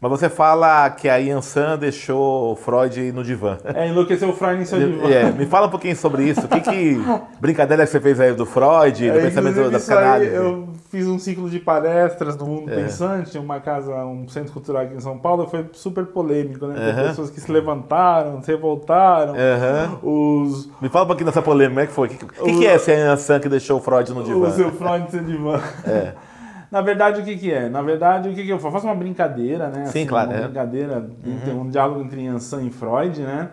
Mas 0.00 0.10
você 0.10 0.28
fala 0.28 0.90
que 0.90 1.08
a 1.08 1.18
Ian 1.18 1.40
San 1.40 1.78
deixou 1.78 2.54
Freud 2.56 3.12
no 3.12 3.24
divã. 3.24 3.58
É, 3.64 3.88
enlouqueceu 3.88 4.28
o 4.28 4.32
Freud 4.32 4.60
em 4.60 4.64
seu 4.64 4.78
divã. 4.92 5.08
É, 5.08 5.32
me 5.32 5.46
fala 5.46 5.66
um 5.66 5.70
pouquinho 5.70 5.96
sobre 5.96 6.24
isso. 6.24 6.46
Que, 6.46 6.60
que 6.60 7.00
brincadeira 7.40 7.84
que 7.84 7.90
você 7.90 8.00
fez 8.00 8.20
aí 8.20 8.34
do 8.34 8.44
Freud, 8.44 9.10
do 9.10 9.18
é, 9.18 9.22
pensamento 9.22 9.70
da 9.70 9.78
psicanálise? 9.78 10.34
Eu 10.34 10.68
fiz 10.90 11.06
um 11.06 11.18
ciclo 11.18 11.48
de 11.48 11.58
palestras 11.58 12.36
no 12.36 12.46
Mundo 12.46 12.70
é. 12.70 12.76
Pensante, 12.76 13.38
uma 13.38 13.58
casa, 13.58 13.92
um 14.04 14.28
centro 14.28 14.52
cultural 14.52 14.82
aqui 14.82 14.94
em 14.94 15.00
São 15.00 15.18
Paulo, 15.18 15.46
foi 15.46 15.64
super 15.72 16.04
polêmico, 16.06 16.66
né? 16.66 16.90
Uhum. 16.90 17.08
Pessoas 17.08 17.30
que 17.30 17.40
se 17.40 17.50
levantaram, 17.50 18.42
se 18.42 18.52
revoltaram. 18.52 19.32
Uhum. 19.32 20.42
Os... 20.42 20.68
Me 20.80 20.88
fala 20.88 21.04
um 21.04 21.08
pouquinho 21.08 21.26
dessa 21.26 21.42
polêmica, 21.42 21.70
como 21.70 21.80
é 21.80 21.86
que 21.86 21.92
foi? 21.92 22.08
O 22.08 22.10
que, 22.10 22.26
que, 22.26 22.58
que, 22.58 22.66
é 22.66 22.74
esse 22.74 22.92
Ian 22.92 23.16
San 23.16 23.40
que 23.40 23.48
deixou 23.48 23.78
o 23.78 23.80
Freud 23.80 24.12
no 24.12 24.22
divã? 24.22 24.48
O 24.48 24.52
seu 24.52 24.70
Freud 24.72 25.04
no 25.04 25.10
seu 25.10 25.24
divã. 25.24 25.60
É. 25.86 26.12
Na 26.70 26.80
verdade, 26.80 27.20
o 27.20 27.24
que, 27.24 27.36
que 27.36 27.52
é? 27.52 27.68
Na 27.68 27.82
verdade, 27.82 28.28
o 28.28 28.34
que, 28.34 28.44
que 28.44 28.50
eu 28.50 28.56
faço? 28.56 28.68
Eu 28.68 28.72
faço 28.72 28.86
uma 28.86 28.94
brincadeira, 28.94 29.68
né? 29.68 29.84
Sim, 29.84 30.00
assim, 30.00 30.06
claro. 30.06 30.30
Uma 30.30 30.38
é. 30.38 30.42
brincadeira, 30.42 31.10
uhum. 31.24 31.60
um 31.60 31.70
diálogo 31.70 32.02
entre 32.02 32.24
Yansan 32.24 32.64
e 32.64 32.70
Freud, 32.70 33.20
né? 33.20 33.50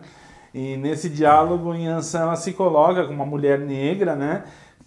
E 0.54 0.78
nesse 0.78 1.10
diálogo, 1.10 1.74
Yansan 1.74 2.22
ela 2.22 2.36
se 2.36 2.54
coloca 2.54 3.04
como 3.04 3.16
uma 3.16 3.26
mulher 3.26 3.60
negra, 3.60 4.16
né? 4.16 4.44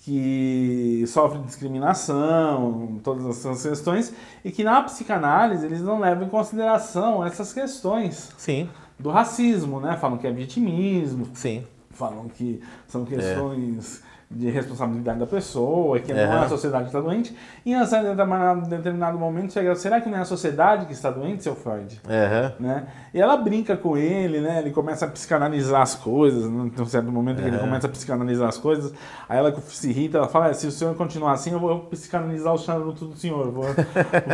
que 0.06 1.02
sofre 1.08 1.40
discriminação, 1.40 3.00
todas 3.02 3.26
essas 3.26 3.62
questões, 3.62 4.14
e 4.44 4.52
que 4.52 4.62
na 4.62 4.81
psicanálise 4.82 5.67
eles 5.67 5.82
não 5.82 5.99
levam 5.99 6.26
em 6.26 6.29
consideração 6.29 7.25
essas 7.25 7.52
questões. 7.52 8.32
Sim. 8.37 8.69
Do 8.96 9.11
racismo, 9.11 9.81
né? 9.81 9.96
Falam 9.96 10.17
que 10.17 10.26
é 10.26 10.31
vitimismo. 10.31 11.26
Sim. 11.34 11.67
Falam 11.90 12.29
que 12.29 12.62
são 12.87 13.05
questões 13.05 14.02
de 14.28 14.50
responsabilidade 14.50 15.20
da 15.20 15.26
pessoa, 15.26 16.00
que 16.00 16.12
não 16.12 16.20
é 16.20 16.44
a 16.44 16.49
sociedade 16.49 16.84
que 16.84 16.88
está 16.88 17.00
doente. 17.00 17.37
E 17.64 17.73
em 17.73 18.69
determinado 18.69 19.19
momento 19.19 19.52
chega, 19.52 19.75
será 19.76 20.00
que 20.00 20.08
não 20.08 20.19
é 20.19 20.23
a 20.23 20.25
sociedade 20.25 20.87
que 20.87 20.93
está 20.93 21.11
doente, 21.11 21.44
seu 21.44 21.55
Freud? 21.55 22.00
Uhum. 22.05 22.67
Né? 22.67 22.87
E 23.14 23.20
ela 23.20 23.37
brinca 23.37 23.76
com 23.76 23.96
ele, 23.96 24.40
né? 24.40 24.58
Ele 24.58 24.70
começa 24.70 25.06
a 25.06 25.08
psicanalizar 25.08 25.81
as 25.81 25.94
coisas, 25.94 26.50
né? 26.50 26.70
tem 26.74 26.84
um 26.84 26.89
certo 26.89 27.10
momento 27.12 27.41
que 27.41 27.48
ele 27.48 27.58
começa 27.58 27.86
a 27.86 27.91
psicanalizar 27.91 28.48
as 28.48 28.58
coisas, 28.58 28.93
aí 29.29 29.39
ela 29.39 29.55
se 29.60 29.91
irrita, 29.91 30.19
ela 30.19 30.29
fala, 30.29 30.53
se 30.55 30.67
o 30.67 30.72
senhor 30.72 30.94
continuar 30.96 31.32
assim, 31.32 31.53
eu 31.53 31.60
vou 31.60 31.81
psicanalizar 31.81 32.53
o 32.53 32.58
charuto 32.58 33.06
do 33.06 33.17
senhor. 33.17 33.50
Vou, 33.53 33.65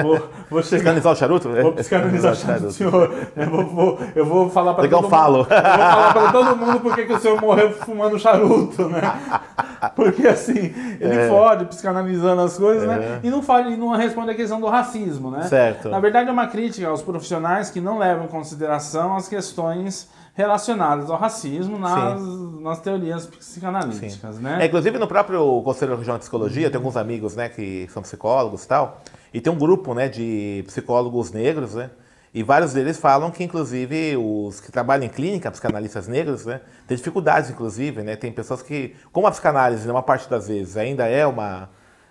vou, 0.02 0.28
vou 0.50 0.62
chegar... 0.62 0.78
Psicanalizar 0.78 1.12
o 1.12 1.16
charuto? 1.16 1.48
Vou 1.50 1.72
psicanalizar 1.72 2.32
o 2.32 2.36
charuto 2.36 2.66
do 2.66 2.72
senhor. 2.72 3.28
Eu 3.36 3.50
vou, 3.50 3.66
vou 3.66 3.98
eu 4.14 4.24
vou 4.24 4.50
falar 4.50 4.74
para 4.74 4.88
todo 4.88 5.02
mundo. 5.02 5.10
falo. 5.10 5.38
Eu 5.38 5.44
vou 5.44 5.46
falar 5.48 6.12
para 6.12 6.32
todo 6.32 6.56
mundo 6.56 6.80
porque 6.80 7.04
que 7.04 7.12
o 7.12 7.20
senhor 7.20 7.40
morreu 7.40 7.72
fumando 7.72 8.18
charuto, 8.18 8.88
né? 8.88 9.00
Porque 9.94 10.26
assim, 10.26 10.72
ele 11.00 11.14
é. 11.14 11.28
fode 11.28 11.64
psicanalizando 11.66 12.42
as 12.42 12.56
coisas, 12.56 12.86
né? 12.86 12.94
é. 12.94 12.98
né? 12.98 13.20
E 13.22 13.30
não, 13.30 13.42
fala, 13.42 13.68
e 13.68 13.76
não 13.76 13.90
responde 13.90 14.30
a 14.30 14.34
questão 14.34 14.60
do 14.60 14.66
racismo, 14.68 15.30
né? 15.30 15.42
Certo. 15.42 15.88
Na 15.88 15.98
verdade, 15.98 16.28
é 16.28 16.32
uma 16.32 16.46
crítica 16.46 16.88
aos 16.88 17.02
profissionais 17.02 17.70
que 17.70 17.80
não 17.80 17.98
levam 17.98 18.24
em 18.24 18.28
consideração 18.28 19.16
as 19.16 19.28
questões 19.28 20.08
relacionadas 20.34 21.10
ao 21.10 21.18
racismo 21.18 21.78
nas, 21.78 22.20
nas 22.60 22.80
teorias 22.80 23.26
psicanalíticas, 23.26 24.36
Sim. 24.36 24.42
né? 24.42 24.62
É, 24.62 24.66
inclusive 24.66 24.98
no 24.98 25.06
próprio 25.06 25.60
Conselho 25.62 25.94
Regional 25.94 26.16
de 26.16 26.22
Psicologia, 26.22 26.70
tem 26.70 26.78
alguns 26.78 26.96
amigos, 26.96 27.36
né, 27.36 27.50
que 27.50 27.86
são 27.90 28.02
psicólogos 28.02 28.64
e 28.64 28.68
tal, 28.68 29.02
e 29.34 29.42
tem 29.42 29.52
um 29.52 29.58
grupo, 29.58 29.92
né, 29.92 30.08
de 30.08 30.64
psicólogos 30.66 31.32
negros, 31.32 31.74
né, 31.74 31.90
e 32.34 32.42
vários 32.42 32.72
deles 32.72 32.98
falam 32.98 33.30
que, 33.30 33.44
inclusive, 33.44 34.16
os 34.16 34.58
que 34.58 34.72
trabalham 34.72 35.04
em 35.04 35.08
clínica, 35.08 35.50
psicanalistas 35.50 36.08
negros, 36.08 36.46
né, 36.46 36.62
têm 36.86 36.96
dificuldades, 36.96 37.50
inclusive, 37.50 38.02
né? 38.02 38.16
Tem 38.16 38.32
pessoas 38.32 38.62
que, 38.62 38.96
como 39.12 39.26
a 39.26 39.30
psicanálise, 39.30 39.88
uma 39.90 40.02
parte 40.02 40.30
das 40.30 40.48
vezes, 40.48 40.76
ainda 40.78 41.06
é 41.06 41.26
uma 41.26 41.68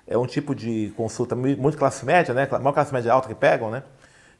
é 0.07 0.17
um 0.17 0.25
tipo 0.25 0.53
de 0.53 0.91
consulta 0.97 1.35
muito 1.35 1.77
classe 1.77 2.05
média, 2.05 2.33
né? 2.33 2.47
Maior 2.51 2.73
classe 2.73 2.93
média 2.93 3.13
alta 3.13 3.29
que 3.29 3.35
pegam, 3.35 3.71
né? 3.71 3.81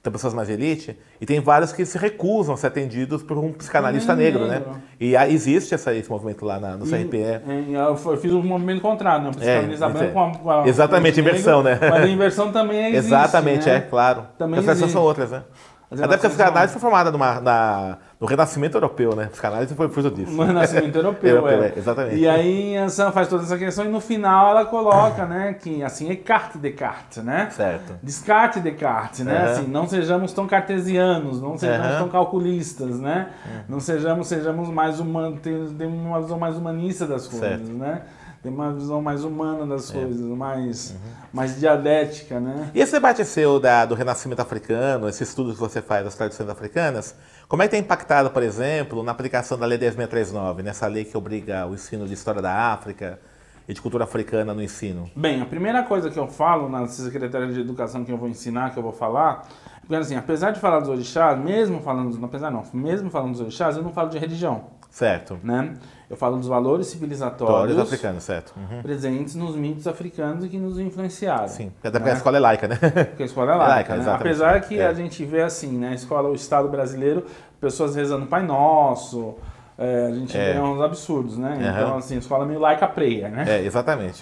Tem 0.04 0.12
pessoas 0.12 0.34
mais 0.34 0.50
elite, 0.50 0.98
e 1.20 1.28
tem 1.28 1.40
vários 1.40 1.72
que 1.72 1.86
se 1.86 1.96
recusam 1.96 2.56
a 2.56 2.58
ser 2.58 2.68
atendidos 2.68 3.22
por 3.22 3.38
um 3.38 3.54
psicanalista 3.54 4.16
negro, 4.16 4.48
negro, 4.48 4.72
né? 4.72 4.82
E 5.00 5.16
existe 5.32 5.76
essa, 5.76 5.94
esse 5.94 6.10
movimento 6.10 6.44
lá 6.44 6.60
na, 6.60 6.76
no 6.76 6.86
CRPE. 6.86 7.70
E, 7.70 7.74
eu 7.74 7.96
fiz 8.18 8.34
um 8.34 8.42
movimento 8.42 8.82
contrário, 8.82 9.26
né? 9.26 9.32
Psicanalista 9.32 9.86
é, 9.86 9.90
branco 9.90 10.14
com 10.14 10.24
a, 10.24 10.36
com 10.36 10.52
a, 10.52 10.68
Exatamente, 10.68 11.20
inversão, 11.20 11.62
né? 11.62 11.78
Mas 11.80 12.04
a 12.04 12.08
inversão 12.08 12.52
também 12.52 12.88
existe, 12.90 13.14
Exatamente, 13.14 13.68
né? 13.68 13.76
é, 13.76 13.82
claro. 13.82 14.26
Também 14.40 14.60
As 14.68 14.78
são 14.78 15.04
outras, 15.04 15.30
né? 15.30 15.44
Até 15.92 16.08
porque 16.08 16.26
a 16.26 16.30
psicanálise 16.30 16.72
foi 16.72 16.80
formada 16.80 17.12
numa, 17.12 17.42
na, 17.42 17.98
no 18.18 18.26
Renascimento 18.26 18.78
Europeu, 18.78 19.14
né? 19.14 19.26
A 19.26 19.28
psicanálise 19.28 19.76
foi 19.76 19.90
fruto 19.90 20.10
disso. 20.10 20.32
No 20.32 20.44
Renascimento 20.44 20.98
Europeu, 20.98 21.36
Europeu, 21.36 21.64
é. 21.64 21.68
é, 21.68 21.74
exatamente. 21.76 22.16
E 22.16 22.30
aí 22.30 22.78
a 22.78 22.88
Sam 22.88 23.12
faz 23.12 23.28
toda 23.28 23.44
essa 23.44 23.58
questão 23.58 23.84
e 23.84 23.90
no 23.90 24.00
final 24.00 24.52
ela 24.52 24.64
coloca, 24.64 25.26
né, 25.26 25.54
que 25.54 25.84
assim, 25.84 26.08
Descartes 26.08 26.62
Descartes, 26.62 27.22
né? 27.22 27.50
Certo. 27.52 27.94
Descarte 28.02 28.62
Descartes, 28.62 29.20
né? 29.26 29.38
Aham. 29.38 29.52
Assim, 29.52 29.68
não 29.68 29.86
sejamos 29.86 30.32
tão 30.32 30.48
cartesianos, 30.48 31.42
não 31.42 31.58
sejamos 31.58 31.88
Aham. 31.88 31.98
tão 32.00 32.10
calculistas, 32.10 32.98
né? 32.98 33.28
Não 33.68 33.82
sejamos, 33.82 34.28
sejamos 34.28 34.70
mais 34.70 35.02
humanos, 35.02 35.42
temos 35.42 36.00
uma 36.00 36.22
visão 36.22 36.40
mais 36.40 36.56
humanista 36.56 37.06
das 37.06 37.28
coisas, 37.28 37.50
Certo. 37.50 37.74
né? 37.74 38.02
Tem 38.42 38.52
uma 38.52 38.74
visão 38.74 39.02
mais 39.04 39.24
humana 39.24 39.68
das 39.68 39.92
É. 39.92 39.94
coisas, 39.94 40.20
mais, 40.36 40.92
Uhum. 40.92 40.98
mais 41.32 41.60
dialética, 41.60 42.40
né? 42.40 42.72
E 42.74 42.80
esse 42.82 42.92
debate 42.92 43.24
seu 43.24 43.60
da, 43.60 43.86
do 43.86 43.94
renascimento 43.94 44.42
africano, 44.42 45.08
esse 45.08 45.24
estudo 45.24 45.54
que 45.54 45.60
você 45.60 45.80
faz 45.82 46.04
das 46.04 46.16
tradições 46.16 46.50
africanas, 46.50 47.16
como 47.48 47.62
é 47.62 47.68
que 47.68 47.72
tem 47.72 47.82
impactado, 47.82 48.32
por 48.32 48.42
exemplo, 48.42 49.04
na 49.04 49.12
aplicação 49.12 49.60
da 49.60 49.66
Lei 49.68 49.78
10.639, 49.78 50.64
nessa 50.64 50.88
lei 50.88 51.06
que 51.06 51.16
obriga 51.16 51.68
o 51.68 51.76
ensino 51.76 52.08
de 52.08 52.16
história 52.16 52.42
da 52.42 52.52
África 52.74 53.20
e 53.68 53.74
de 53.76 53.82
cultura 53.82 54.06
africana 54.06 54.56
no 54.56 54.64
ensino? 54.64 55.12
Bem, 55.16 55.40
a 55.40 55.46
primeira 55.46 55.84
coisa 55.84 56.10
que 56.10 56.18
eu 56.18 56.28
falo 56.28 56.68
na 56.68 56.88
Secretaria 56.88 57.48
de 57.54 57.60
Educação 57.60 58.04
que 58.04 58.12
eu 58.12 58.18
vou 58.18 58.28
ensinar, 58.28 58.72
que 58.72 58.80
eu 58.80 58.84
vou 58.84 58.92
falar, 58.94 59.48
porque 59.82 59.94
assim, 59.96 60.16
apesar 60.16 60.50
de 60.50 60.60
falar 60.60 60.80
dos 60.80 60.90
orixás, 60.90 61.38
mesmo 61.38 61.80
falando, 61.82 62.18
apesar 62.26 62.50
não, 62.50 62.64
mesmo 62.74 63.12
falando 63.12 63.34
dos 63.34 63.42
orixás, 63.42 63.78
eu 63.78 63.84
não 63.84 63.92
falo 63.92 64.10
de 64.10 64.18
religião, 64.18 64.64
Certo. 64.92 65.40
né? 65.44 65.74
Eu 66.10 66.18
falo 66.18 66.36
dos 66.38 66.48
valores 66.48 66.88
civilizatórios 66.88 67.80
africanas, 67.80 68.24
certo. 68.24 68.54
Uhum. 68.58 68.82
presentes 68.82 69.34
nos 69.34 69.56
mitos 69.56 69.88
africanos 69.88 70.44
e 70.44 70.50
que 70.50 70.58
nos 70.58 70.78
influenciaram. 70.78 71.48
Sim, 71.48 71.72
até 71.80 71.92
porque 71.92 72.04
né? 72.06 72.12
a 72.12 72.16
escola 72.18 72.36
é 72.38 72.40
laica, 72.42 72.68
né? 72.68 72.76
Porque 72.76 73.24
a 73.24 73.26
escola 73.26 73.54
é 73.54 73.56
laica, 73.56 73.72
laica, 73.76 73.94
né? 73.96 74.00
exatamente. 74.02 74.22
Apesar 74.28 74.62
que 74.62 74.78
É. 74.80 74.86
a 74.88 74.94
gente 74.94 75.24
vê 75.24 75.42
assim, 75.42 75.78
né? 75.78 75.90
A 75.90 75.94
escola, 75.94 76.28
o 76.30 76.36
Estado 76.36 76.68
brasileiro, 76.68 77.26
pessoas 77.62 77.96
rezando 77.96 78.26
Pai 78.26 78.44
Nosso, 78.46 79.36
é, 79.78 80.08
a 80.08 80.12
gente 80.14 80.38
É. 80.38 80.54
vê 80.54 80.60
uns 80.60 80.82
absurdos, 80.82 81.38
né? 81.38 81.58
Aham. 81.62 81.82
Então, 81.82 81.98
assim, 81.98 82.16
a 82.16 82.20
escola 82.20 82.46
meio 82.46 82.60
laica 82.60 82.86
preia, 82.88 83.30
né? 83.30 83.46
É, 83.48 83.64
exatamente. 83.66 84.22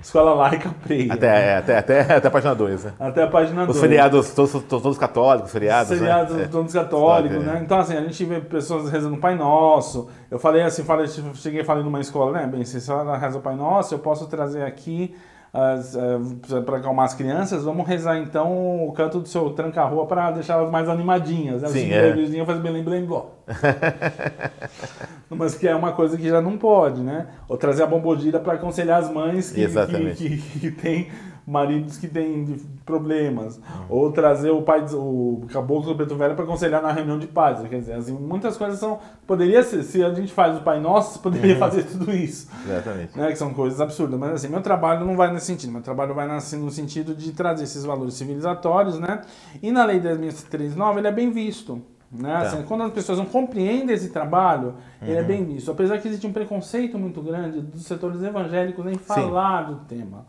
Escola 0.00 0.34
laica 0.34 0.70
preia. 0.82 1.12
Até, 1.12 1.26
é, 1.26 1.56
até, 1.56 1.78
até, 1.78 2.00
até 2.14 2.28
a 2.28 2.30
página 2.30 2.54
2, 2.54 2.84
né? 2.84 2.92
Até 2.98 3.22
a 3.22 3.26
página 3.26 3.62
Os 3.62 3.68
2. 3.68 3.80
feriados, 3.80 4.34
todos, 4.34 4.52
todos, 4.52 4.82
todos 4.82 4.98
católicos, 4.98 5.50
feriados, 5.50 6.00
né? 6.00 6.44
É. 6.44 6.46
todos 6.46 6.72
católicos, 6.72 7.38
Sabe, 7.38 7.50
é. 7.50 7.52
né? 7.54 7.62
Então, 7.64 7.78
assim, 7.78 7.96
a 7.96 8.00
gente 8.00 8.24
vê 8.24 8.40
pessoas 8.40 8.90
rezando 8.90 9.16
Pai 9.16 9.34
Nosso. 9.34 10.08
Eu 10.30 10.38
falei 10.38 10.62
assim, 10.62 10.84
falei, 10.84 11.06
cheguei 11.34 11.64
falei 11.64 11.82
numa 11.82 12.00
escola, 12.00 12.32
né? 12.32 12.46
Bem, 12.46 12.64
se 12.64 12.78
a 12.78 12.80
senhora 12.80 13.16
reza 13.16 13.38
o 13.38 13.40
Pai 13.40 13.56
Nosso, 13.56 13.94
eu 13.94 13.98
posso 13.98 14.26
trazer 14.26 14.62
aqui 14.62 15.14
para 16.64 16.76
acalmar 16.76 17.06
as 17.06 17.14
crianças. 17.14 17.64
Vamos 17.64 17.86
rezar 17.86 18.18
então 18.18 18.86
o 18.86 18.92
canto 18.92 19.20
do 19.20 19.28
seu 19.28 19.50
tranca-rua 19.50 20.06
para 20.06 20.30
deixá-las 20.30 20.70
mais 20.70 20.88
animadinhas. 20.88 21.62
Né? 21.62 21.68
Sim, 21.68 21.78
Assim, 21.80 21.92
é. 21.92 22.08
igreja 22.08 22.44
faz 22.44 22.58
belém, 22.60 22.84
belém, 22.84 23.04
bló. 23.04 23.26
Mas 25.28 25.54
que 25.54 25.66
é 25.66 25.74
uma 25.74 25.92
coisa 25.92 26.16
que 26.16 26.28
já 26.28 26.40
não 26.40 26.58
pode, 26.58 27.00
né? 27.00 27.26
Ou 27.48 27.56
trazer 27.56 27.82
a 27.82 27.86
bombodira 27.86 28.38
para 28.38 28.54
aconselhar 28.54 29.00
as 29.00 29.10
mães 29.10 29.50
que, 29.50 29.66
que, 29.66 30.36
que, 30.36 30.60
que 30.60 30.70
têm 30.70 31.08
maridos 31.50 31.98
que 31.98 32.06
têm 32.06 32.56
problemas. 32.86 33.60
Ou 33.88 34.12
trazer 34.12 34.50
o 34.50 34.62
pai, 34.62 34.84
o 34.92 35.42
caboclo 35.48 35.92
do 35.92 35.96
preto 35.96 36.14
velho 36.14 36.34
para 36.34 36.44
aconselhar 36.44 36.80
na 36.80 36.92
reunião 36.92 37.18
de 37.18 37.26
paz. 37.26 37.60
Quer 37.68 37.80
dizer, 37.80 37.94
assim, 37.94 38.12
muitas 38.12 38.56
coisas 38.56 38.78
são. 38.78 39.00
Poderia 39.26 39.62
ser, 39.62 39.82
se 39.82 40.02
a 40.04 40.14
gente 40.14 40.32
faz 40.32 40.56
o 40.56 40.62
Pai 40.62 40.80
Nosso, 40.80 41.18
poderia 41.20 41.56
fazer 41.56 41.82
tudo 41.84 42.12
isso. 42.12 42.48
Exatamente. 42.64 43.18
Né, 43.18 43.28
que 43.28 43.36
são 43.36 43.52
coisas 43.52 43.80
absurdas. 43.80 44.18
Mas 44.18 44.32
assim, 44.32 44.48
meu 44.48 44.62
trabalho 44.62 45.04
não 45.04 45.16
vai 45.16 45.32
nesse 45.32 45.46
sentido. 45.46 45.72
Meu 45.72 45.82
trabalho 45.82 46.14
vai 46.14 46.30
assim, 46.30 46.58
no 46.58 46.70
sentido 46.70 47.14
de 47.14 47.32
trazer 47.32 47.64
esses 47.64 47.84
valores 47.84 48.14
civilizatórios, 48.14 48.98
né? 48.98 49.22
E 49.60 49.72
na 49.72 49.84
Lei 49.84 50.00
10.309 50.00 50.98
ele 50.98 51.08
é 51.08 51.12
bem 51.12 51.30
visto. 51.30 51.82
Né? 52.12 52.32
Tá. 52.32 52.40
Assim, 52.40 52.62
quando 52.64 52.82
as 52.82 52.92
pessoas 52.92 53.18
não 53.18 53.26
compreendem 53.26 53.94
esse 53.94 54.10
trabalho, 54.10 54.74
ele 55.00 55.16
é 55.16 55.22
bem 55.22 55.44
visto. 55.44 55.70
Apesar 55.70 55.98
que 55.98 56.08
existe 56.08 56.26
um 56.26 56.32
preconceito 56.32 56.98
muito 56.98 57.22
grande 57.22 57.60
dos 57.60 57.82
setores 57.84 58.22
evangélicos 58.22 58.84
em 58.86 58.96
falar 58.96 59.62
do 59.62 59.76
tema. 59.84 60.26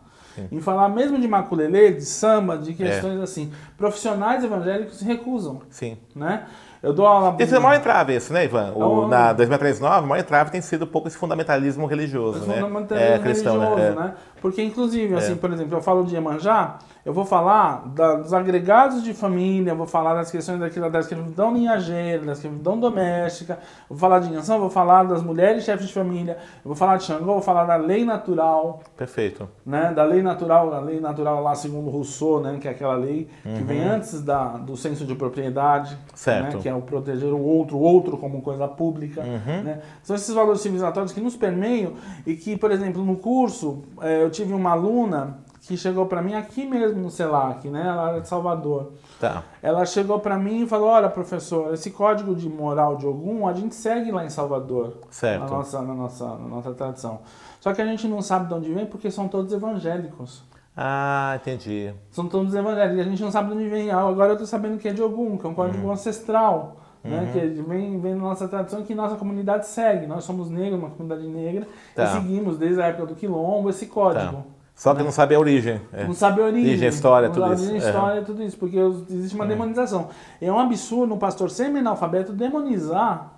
Em 0.50 0.60
falar 0.60 0.88
mesmo 0.88 1.18
de 1.20 1.28
maculelê, 1.28 1.92
de 1.92 2.04
samba, 2.04 2.56
de 2.58 2.72
questões 2.74 3.20
assim. 3.20 3.52
Profissionais 3.76 4.42
evangélicos 4.42 4.98
se 4.98 5.04
recusam. 5.04 5.62
Sim. 5.70 5.98
Né? 6.14 6.44
Eu 6.82 6.92
dou 6.92 7.06
aula. 7.06 7.36
Esse 7.38 7.54
é 7.54 7.58
o 7.58 7.62
maior 7.62 7.78
entrave, 7.78 8.12
esse, 8.12 8.32
né, 8.32 8.44
Ivan? 8.44 8.72
O, 8.74 8.82
É 8.82 8.86
um- 8.86 9.08
na 9.08 9.32
2039, 9.32 10.04
o 10.04 10.08
maior 10.08 10.20
entrave 10.20 10.50
tem 10.50 10.60
sido 10.60 10.84
um 10.84 10.88
pouco 10.88 11.06
esse 11.06 11.16
fundamentalismo 11.16 11.86
religioso, 11.86 12.40
né? 12.44 12.54
fundamentalismo 12.56 13.14
É, 13.14 13.18
cristão, 13.20 13.60
religioso, 13.60 13.80
né? 13.82 13.88
É. 13.88 13.94
né? 13.94 14.14
Porque, 14.42 14.60
inclusive, 14.62 15.14
assim, 15.14 15.36
por 15.36 15.52
exemplo, 15.52 15.78
eu 15.78 15.80
falo 15.80 16.04
de 16.04 16.14
Iemanjá, 16.16 16.78
eu 17.06 17.12
vou 17.12 17.24
falar 17.24 17.86
da- 17.94 18.16
dos 18.16 18.34
agregados 18.34 19.02
de 19.02 19.14
família, 19.14 19.72
vou 19.74 19.86
falar 19.86 20.14
das 20.14 20.30
questões 20.32 20.58
daquilo, 20.58 20.90
da 20.90 20.98
escravidão 21.00 21.54
linhageira, 21.54 22.24
da 22.24 22.32
escravidão 22.32 22.78
doméstica, 22.78 23.58
vou 23.88 23.96
falar 23.96 24.18
de 24.18 24.28
Inhansão, 24.30 24.56
eu 24.56 24.60
vou 24.62 24.70
falar 24.70 25.04
das 25.04 25.22
mulheres 25.22 25.64
chefes 25.64 25.86
de 25.86 25.94
família, 25.94 26.36
eu 26.64 26.64
vou 26.68 26.74
falar 26.74 26.96
de 26.96 27.04
Xangô, 27.04 27.24
vou 27.34 27.40
falar 27.42 27.64
da 27.64 27.76
lei 27.76 28.04
natural, 28.04 28.80
Perfeito. 28.96 29.48
né, 29.64 29.92
da 29.94 30.04
lei 30.04 30.22
natural, 30.22 30.72
a 30.74 30.80
lei 30.80 30.98
natural 31.00 31.40
lá 31.42 31.54
segundo 31.54 31.88
Rousseau, 31.88 32.40
né, 32.40 32.58
que 32.60 32.66
é 32.66 32.72
aquela 32.72 32.94
lei 32.94 33.28
que 33.42 33.62
vem 33.62 33.82
antes 33.84 34.20
da, 34.22 34.56
do 34.58 34.76
senso 34.76 35.04
de 35.04 35.14
propriedade, 35.14 35.94
Uhum. 35.94 35.98
Certo. 36.14 36.56
né, 36.56 36.62
que 36.62 36.68
é 36.68 36.74
o 36.74 36.80
proteger 36.82 37.32
o 37.32 37.40
outro, 37.40 37.76
o 37.76 37.80
outro 37.80 38.16
como 38.16 38.42
coisa 38.42 38.66
pública, 38.66 39.20
Uhum. 39.22 39.62
né. 39.62 39.78
São 40.02 40.16
esses 40.16 40.34
valores 40.34 40.60
civilizatórios 40.60 41.12
que 41.12 41.20
nos 41.20 41.36
permeiam 41.36 41.92
e 42.26 42.34
que, 42.34 42.56
por 42.56 42.70
exemplo, 42.72 43.04
no 43.04 43.16
curso 43.16 43.82
eh, 44.02 44.22
eu 44.24 44.30
tive 44.32 44.52
uma 44.52 44.72
aluna 44.72 45.38
que 45.60 45.76
chegou 45.76 46.06
para 46.06 46.20
mim 46.20 46.34
aqui 46.34 46.66
mesmo 46.66 47.00
no 47.00 47.08
CELAC, 47.10 47.68
né, 47.68 47.86
ela 47.86 48.08
era 48.10 48.20
de 48.20 48.26
Salvador. 48.26 48.94
Tá. 49.20 49.44
Ela 49.62 49.86
chegou 49.86 50.18
para 50.18 50.36
mim 50.36 50.62
e 50.64 50.66
falou: 50.66 50.88
Olha, 50.88 51.08
professor, 51.08 51.72
esse 51.72 51.92
código 51.92 52.34
de 52.34 52.48
moral 52.48 52.96
de 52.96 53.06
Ogum 53.06 53.46
a 53.46 53.52
gente 53.52 53.76
segue 53.76 54.10
lá 54.10 54.24
em 54.24 54.28
Salvador. 54.30 54.94
Certo. 55.10 55.42
Na 55.44 55.48
nossa, 55.48 55.80
na, 55.82 55.94
nossa, 55.94 56.26
na 56.26 56.48
nossa 56.48 56.72
tradição. 56.72 57.20
Só 57.60 57.72
que 57.72 57.80
a 57.80 57.86
gente 57.86 58.08
não 58.08 58.20
sabe 58.20 58.48
de 58.48 58.54
onde 58.54 58.74
vem 58.74 58.86
porque 58.86 59.08
são 59.08 59.28
todos 59.28 59.52
evangélicos. 59.52 60.42
Ah, 60.76 61.34
entendi. 61.40 61.94
São 62.10 62.26
todos 62.26 62.52
evangélicos. 62.54 62.98
A 63.06 63.08
gente 63.10 63.22
não 63.22 63.30
sabe 63.30 63.50
de 63.50 63.54
onde 63.56 63.68
vem. 63.68 63.90
Agora 63.92 64.32
eu 64.32 64.38
tô 64.38 64.46
sabendo 64.46 64.78
que 64.78 64.88
é 64.88 64.92
de 64.92 65.02
Ogum, 65.02 65.36
que 65.38 65.46
é 65.46 65.48
um 65.50 65.54
código 65.54 65.84
Uhum. 65.86 65.92
ancestral. 65.92 66.78
Né, 67.04 67.30
que 67.32 67.40
vem, 67.62 67.98
vem 67.98 68.14
da 68.14 68.20
nossa 68.20 68.46
tradição 68.46 68.80
e 68.80 68.84
que 68.84 68.94
nossa 68.94 69.16
comunidade 69.16 69.66
segue. 69.66 70.06
Nós 70.06 70.22
somos 70.22 70.48
negros, 70.48 70.78
uma 70.78 70.90
comunidade 70.90 71.26
negra, 71.26 71.66
Tá. 71.96 72.04
e 72.04 72.06
seguimos 72.08 72.56
desde 72.58 72.80
a 72.80 72.86
época 72.86 73.06
do 73.06 73.14
Quilombo 73.16 73.68
esse 73.70 73.86
código. 73.86 74.36
Tá. 74.36 74.42
Só 74.74 74.94
que 74.94 75.02
não 75.02 75.10
sabe 75.10 75.34
a 75.34 75.38
origem. 75.40 75.80
é. 75.92 76.04
Não 76.04 76.14
sabe 76.14 76.40
a 76.40 76.44
origem. 76.44 76.68
Origem, 76.70 76.88
história, 76.88 77.28
Não 77.28 77.34
tudo 77.34 77.42
sabe 77.42 77.54
isso. 77.56 77.64
Origem, 77.70 77.86
É. 77.86 77.90
história, 77.90 78.22
tudo 78.22 78.42
isso. 78.42 78.56
Porque 78.56 78.76
existe 78.78 79.34
uma 79.34 79.46
demonização. 79.46 80.08
É 80.40 80.50
um 80.50 80.58
absurdo 80.58 81.12
um 81.14 81.18
pastor 81.18 81.50
semi-analfabeto 81.50 82.32
demonizar 82.32 83.32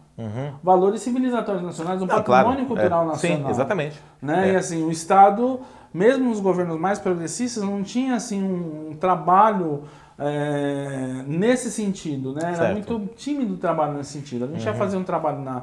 valores 0.63 1.01
civilizatórios 1.03 1.63
nacionais, 1.65 2.01
um 2.01 2.05
Uhum. 2.05 2.09
Não, 2.09 2.17
patrimônio 2.23 2.53
claro, 2.53 2.67
cultural 2.67 3.03
é. 3.03 3.07
nacional. 3.07 3.39
Sim, 3.47 3.51
exatamente. 3.51 4.01
Né? 4.23 4.51
É. 4.51 4.53
E 4.53 4.57
assim, 4.57 4.85
o 4.85 4.91
Estado, 4.91 5.59
mesmo 5.93 6.31
os 6.31 6.39
governos 6.39 6.79
mais 6.79 6.99
progressistas, 7.01 7.65
não 7.65 7.83
tinha 7.83 8.15
assim, 8.15 8.41
um 8.43 8.95
trabalho 8.95 9.83
é, 10.19 11.23
nesse 11.27 11.71
sentido. 11.71 12.33
Né? 12.35 12.41
Era 12.45 12.55
Certo. 12.57 12.91
Uhum. 12.93 12.99
muito 12.99 13.15
tímido 13.17 13.55
o 13.55 13.57
trabalho 13.57 13.95
nesse 13.95 14.13
sentido. 14.13 14.45
A 14.45 14.49
gente 14.49 14.65
ia 14.65 14.75
fazer 14.75 14.97
um 14.97 15.05
trabalho 15.05 15.41
na, 15.41 15.63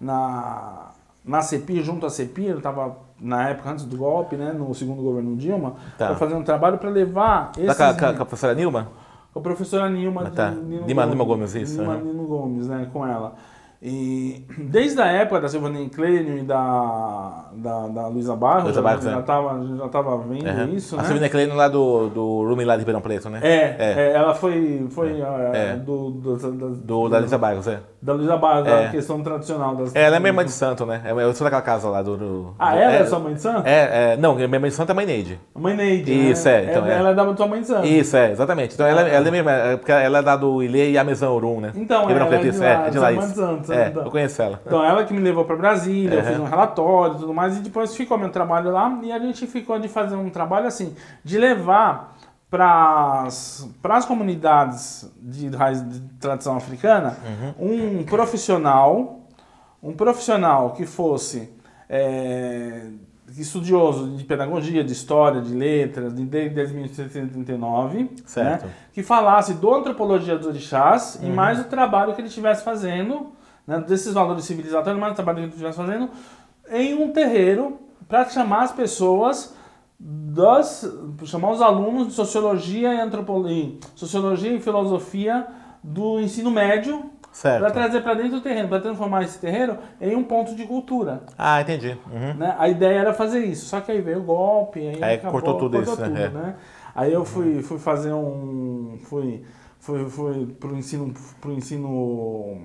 na, 0.00 0.90
na 1.24 1.42
CEPIR, 1.42 1.82
junto 1.82 2.06
à 2.06 2.10
CEPIR, 2.10 2.50
eu 2.50 2.58
estava 2.58 2.96
na 3.20 3.50
época 3.50 3.70
antes 3.70 3.84
do 3.84 3.96
golpe, 3.96 4.36
né, 4.36 4.52
no 4.52 4.74
segundo 4.74 5.02
governo 5.02 5.36
Dilma, 5.36 5.74
Tá. 5.98 6.06
para 6.06 6.16
fazer 6.16 6.34
um 6.34 6.42
trabalho 6.42 6.78
para 6.78 6.88
levar 6.88 7.52
Tá 7.52 7.60
esses... 7.60 7.76
com 7.76 7.82
a, 7.82 7.94
com 7.94 8.04
a- 8.06 8.12
com 8.14 8.22
a 8.22 8.26
professora 8.26 8.54
Nilma? 8.54 8.88
Com 9.32 9.38
a 9.38 9.42
professora 9.42 9.88
Nilma, 9.90 10.22
Ah, 10.26 10.30
tá. 10.30 10.50
Nilma- 10.50 11.06
Nilma 11.06 11.24
Gomes, 11.24 11.54
isso, 11.54 11.76
Nilma, 11.78 11.94
aham. 11.94 12.02
Nino 12.02 12.24
Gomes, 12.24 12.66
né, 12.66 12.88
com 12.92 13.06
ela. 13.06 13.34
E 13.82 14.44
desde 14.58 15.00
a 15.00 15.06
época 15.06 15.40
da 15.40 15.48
Silvana 15.48 15.78
Clênio 15.88 16.36
e 16.36 16.42
da, 16.42 17.46
da, 17.54 17.88
da 17.88 18.08
Luísa 18.08 18.36
Barros, 18.36 18.64
Luísa 18.64 18.80
a 18.80 18.82
Barros, 18.82 19.02
gente 19.02 19.10
já 19.12 19.16
é. 19.16 19.20
estava 19.20 19.66
já 19.78 19.88
tava 19.88 20.18
vendo 20.18 20.46
Uhum. 20.50 20.74
isso, 20.76 20.96
a 20.96 20.98
né? 20.98 21.04
Silvina 21.04 21.28
Klein 21.30 21.46
lá 21.46 21.66
do, 21.66 22.08
do 22.10 22.42
Rumi 22.46 22.62
lá 22.66 22.74
de 22.74 22.80
Ribeirão 22.80 23.00
Preto, 23.00 23.30
né? 23.30 23.40
É, 23.42 23.54
É. 23.56 23.76
é, 23.78 24.12
ela 24.12 24.34
foi, 24.34 24.86
foi 24.90 25.22
ah, 25.22 25.50
É. 25.54 25.76
do, 25.76 26.10
do, 26.10 26.36
da, 26.36 26.66
Do, 26.84 27.08
da 27.08 27.20
Lisa 27.20 27.38
Barros, 27.38 27.66
é. 27.68 27.80
da 28.02 28.12
Luísa 28.12 28.36
Barros, 28.36 28.66
É. 28.68 28.86
a 28.86 28.90
questão 28.90 29.22
tradicional 29.22 29.74
das... 29.74 29.96
É, 29.96 30.02
Ela 30.02 30.16
é 30.16 30.20
minha 30.20 30.32
mãe 30.34 30.44
de 30.44 30.52
santo, 30.52 30.84
né? 30.84 31.00
É- 31.02 31.12
Eu 31.12 31.32
sou 31.32 31.46
daquela 31.46 31.62
casa 31.62 31.88
lá 31.88 32.02
do. 32.02 32.18
do 32.18 32.54
Ah, 32.58 32.72
do- 32.72 32.78
ela 32.80 32.92
é, 32.96 33.06
sua 33.06 33.18
mãe 33.18 33.32
de 33.32 33.40
santo? 33.40 33.66
É, 33.66 34.12
é, 34.12 34.16
não, 34.18 34.34
minha 34.34 34.46
mãe 34.60 34.68
de 34.68 34.76
santo 34.76 34.90
é 34.90 34.94
mãe 34.94 35.06
Neide. 35.06 35.40
A 35.54 35.58
mãe 35.58 35.74
Neide, 35.74 36.30
Isso, 36.30 36.44
né? 36.46 36.64
é, 36.66 36.70
então, 36.70 36.84
é. 36.86 36.98
Ela 36.98 37.10
é 37.10 37.14
da 37.14 37.32
tua 37.32 37.46
mãe 37.46 37.62
de 37.62 37.66
santo. 37.66 37.86
Isso, 37.86 38.14
é, 38.14 38.30
exatamente. 38.32 38.74
Então 38.74 38.86
ela, 38.86 39.08
ela 39.08 39.26
é 39.26 39.30
minha 39.30 39.40
irmã, 39.40 39.52
é 39.52 39.76
porque 39.78 39.90
ela 39.92 40.18
é 40.18 40.22
da 40.22 40.36
do 40.36 40.62
Ilê 40.62 40.90
e 40.90 40.98
a 40.98 41.04
Mesão 41.04 41.34
Urum, 41.34 41.60
né? 41.60 41.72
Então, 41.74 42.00
Ribeirão 42.02 42.26
ela 42.26 42.36
é 42.36 42.38
Preto, 42.38 42.42
de 42.42 42.48
isso, 42.56 42.62
lá, 42.62 42.84
é, 42.84 42.86
é 42.86 42.90
de 42.90 42.98
lá 42.98 43.12
isso. 43.12 43.69
É, 43.74 43.88
então. 43.88 44.04
eu 44.04 44.10
conheço 44.10 44.40
ela. 44.42 44.60
Então, 44.66 44.84
ela 44.84 45.04
que 45.04 45.12
me 45.12 45.20
levou 45.20 45.44
para 45.44 45.56
Brasília, 45.56 46.14
eu 46.16 46.20
Uhum. 46.22 46.26
fiz 46.26 46.38
um 46.38 46.44
relatório 46.44 47.16
e 47.16 47.18
tudo 47.20 47.34
mais, 47.34 47.56
e 47.56 47.60
depois 47.60 47.94
ficou 47.96 48.16
meu 48.18 48.30
trabalho 48.30 48.70
lá, 48.72 48.98
e 49.02 49.10
a 49.12 49.18
gente 49.18 49.46
ficou 49.46 49.78
de 49.78 49.88
fazer 49.88 50.16
um 50.16 50.30
trabalho 50.30 50.66
assim, 50.66 50.94
de 51.24 51.38
levar 51.38 52.16
para 52.50 53.24
as 53.26 54.04
comunidades 54.06 55.10
de 55.22 55.48
raiz 55.48 55.88
de 55.88 56.00
tradição 56.20 56.56
africana 56.56 57.16
Uhum. 57.60 57.98
um 58.00 58.04
profissional, 58.04 59.20
um 59.82 59.92
profissional 59.92 60.70
que 60.72 60.84
fosse 60.84 61.48
é, 61.88 62.82
estudioso 63.38 64.10
de 64.16 64.24
pedagogia, 64.24 64.82
de 64.82 64.92
história, 64.92 65.40
de 65.40 65.54
letras, 65.54 66.12
de 66.14 66.24
desde 66.24 66.74
1739, 66.74 68.10
Certo. 68.26 68.66
né, 68.66 68.72
que 68.92 69.02
falasse 69.02 69.54
do 69.54 69.72
antropologia 69.72 70.36
dos 70.36 70.46
orixás 70.48 71.18
Uhum. 71.22 71.28
e 71.28 71.32
mais 71.32 71.60
o 71.60 71.64
trabalho 71.64 72.12
que 72.14 72.20
ele 72.20 72.28
estivesse 72.28 72.64
fazendo, 72.64 73.32
né, 73.66 73.80
desses 73.86 74.12
valores 74.14 74.44
civilizatórios, 74.44 75.00
mais 75.00 75.12
o 75.12 75.16
trabalho 75.16 75.38
que 75.38 75.44
ele 75.44 75.50
estivesse 75.50 75.76
fazendo 75.76 76.10
em 76.70 76.94
um 76.94 77.12
terreiro 77.12 77.78
para 78.08 78.28
chamar 78.28 78.62
as 78.62 78.72
pessoas 78.72 79.54
das 79.98 80.90
chamar 81.24 81.50
os 81.50 81.60
alunos 81.60 82.08
de 82.08 82.14
sociologia 82.14 82.94
e 82.94 83.00
antropologia, 83.00 83.74
sociologia 83.94 84.52
e 84.52 84.60
filosofia 84.60 85.46
do 85.82 86.18
ensino 86.20 86.50
médio 86.50 87.10
para 87.42 87.70
trazer 87.70 88.00
para 88.00 88.14
dentro 88.14 88.32
do 88.32 88.40
terreno, 88.40 88.68
para 88.68 88.80
transformar 88.80 89.22
esse 89.22 89.38
terreiro 89.38 89.78
em 90.00 90.16
um 90.16 90.24
ponto 90.24 90.54
de 90.54 90.66
cultura. 90.66 91.22
Ah, 91.38 91.60
entendi. 91.60 91.96
Uhum. 92.10 92.34
Né? 92.34 92.56
A 92.58 92.68
ideia 92.68 92.98
era 92.98 93.14
fazer 93.14 93.44
isso, 93.44 93.66
só 93.66 93.80
que 93.80 93.92
aí 93.92 94.00
veio 94.00 94.18
o 94.18 94.22
golpe, 94.22 94.80
aí, 94.80 95.02
Aí 95.02 95.14
acabou, 95.16 95.32
cortou 95.32 95.58
tudo 95.58 95.76
cortou 95.76 95.94
isso, 95.94 96.02
tudo, 96.02 96.14
né? 96.14 96.28
né? 96.28 96.56
Aí 96.94 97.12
eu 97.12 97.24
fui, 97.24 97.62
fui 97.62 97.78
fazer 97.78 98.12
um. 98.12 98.98
fui, 99.04 99.44
fui, 99.78 100.08
fui 100.08 100.46
pro 100.58 100.74
ensino, 100.76 101.14
pro 101.40 101.52
ensino 101.52 102.62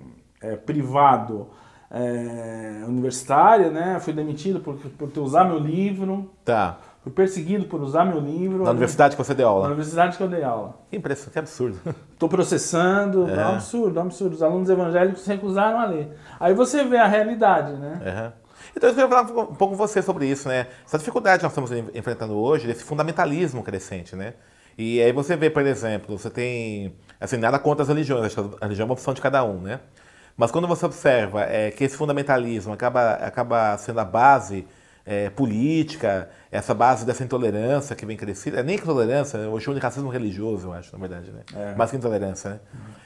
é, 0.52 0.56
privado 0.56 1.48
é, 1.90 2.84
universitário, 2.88 3.72
né? 3.72 4.00
Fui 4.00 4.14
demitido 4.14 4.60
por, 4.60 4.75
por 4.75 5.10
ter 5.12 5.20
usar 5.20 5.46
meu 5.46 5.60
livro, 5.60 6.32
Tá. 6.44 6.78
fui 7.04 7.12
perseguido 7.12 7.66
por 7.66 7.80
usar 7.82 8.06
meu 8.06 8.20
livro. 8.20 8.64
Na 8.64 8.72
universidade 8.72 9.16
que 9.16 9.24
você 9.24 9.34
deu 9.34 9.46
Na 9.48 9.52
aula. 9.52 9.68
universidade 9.68 10.18
que 10.18 10.24
eu 10.24 10.28
dei 10.28 10.44
aula. 10.44 10.75
Que 10.90 10.98
impressão, 10.98 11.32
que 11.32 11.40
absurdo. 11.40 11.80
Estou 12.14 12.28
processando, 12.30 13.30
é. 13.30 13.46
um 13.46 13.50
absurdo, 13.54 14.00
é 14.00 14.02
um 14.04 14.06
absurdo. 14.06 14.34
Os 14.36 14.44
alunos 14.44 14.70
evangélicos 14.70 15.22
se 15.22 15.30
recusaram 15.30 15.80
a 15.80 15.86
ler. 15.86 16.10
Aí 16.40 16.54
você 16.54 16.84
vê 16.84 16.98
a 16.98 17.08
realidade, 17.08 17.74
né? 17.74 18.34
Então 18.75 18.90
eu 18.90 18.96
queria 18.96 19.10
falar 19.10 19.22
um 19.22 19.46
pouco 19.56 19.70
com 19.70 19.75
você 19.75 20.02
sobre 20.02 20.25
isso, 20.25 20.48
né? 20.50 20.68
Essa 20.86 20.98
dificuldade 20.98 21.38
que 21.40 21.44
nós 21.44 21.52
estamos 21.52 21.72
en- 21.72 21.98
enfrentando 21.98 22.36
hoje, 22.36 22.68
desse 22.68 22.84
fundamentalismo 22.84 23.64
crescente, 23.64 24.16
né? 24.16 24.34
E 24.78 25.02
aí 25.02 25.14
você 25.14 25.38
vê, 25.38 25.50
por 25.50 25.66
exemplo, 25.66 26.18
você 26.18 26.30
tem, 26.30 26.94
assim, 27.22 27.38
nada 27.38 27.58
contra 27.58 27.84
as 27.84 27.88
religiões, 27.88 28.36
a 28.60 28.66
religião 28.66 28.84
é 28.84 28.88
uma 28.88 28.94
opção 28.94 29.14
de 29.14 29.22
cada 29.22 29.42
um, 29.46 29.62
né? 29.62 29.80
Mas 30.38 30.51
quando 30.51 30.68
você 30.68 30.86
observa 30.86 31.44
é, 31.44 31.72
que 31.72 31.84
esse 31.84 31.96
fundamentalismo 31.96 32.74
acaba, 32.74 33.13
acaba 33.13 33.77
sendo 33.77 34.00
a 34.00 34.06
base 34.06 34.68
é, 35.06 35.30
política, 35.30 36.30
essa 36.51 36.74
base 36.74 37.06
dessa 37.06 37.24
intolerância 37.24 37.96
que 37.96 38.06
vem 38.06 38.18
crescida, 38.18 38.60
é 38.60 38.63
nem 38.63 38.75
intolerância, 38.75 39.38
eu 39.38 39.58
chamo 39.60 39.75
de 39.75 39.82
racismo 39.82 40.10
religioso, 40.10 40.68
eu 40.68 40.74
acho, 40.74 40.92
na 40.92 41.00
verdade, 41.00 41.32
né? 41.32 41.42
É. 41.56 41.75
Mais 41.75 41.92
que 41.92 41.98
intolerância, 41.98 42.50
né? 42.50 42.60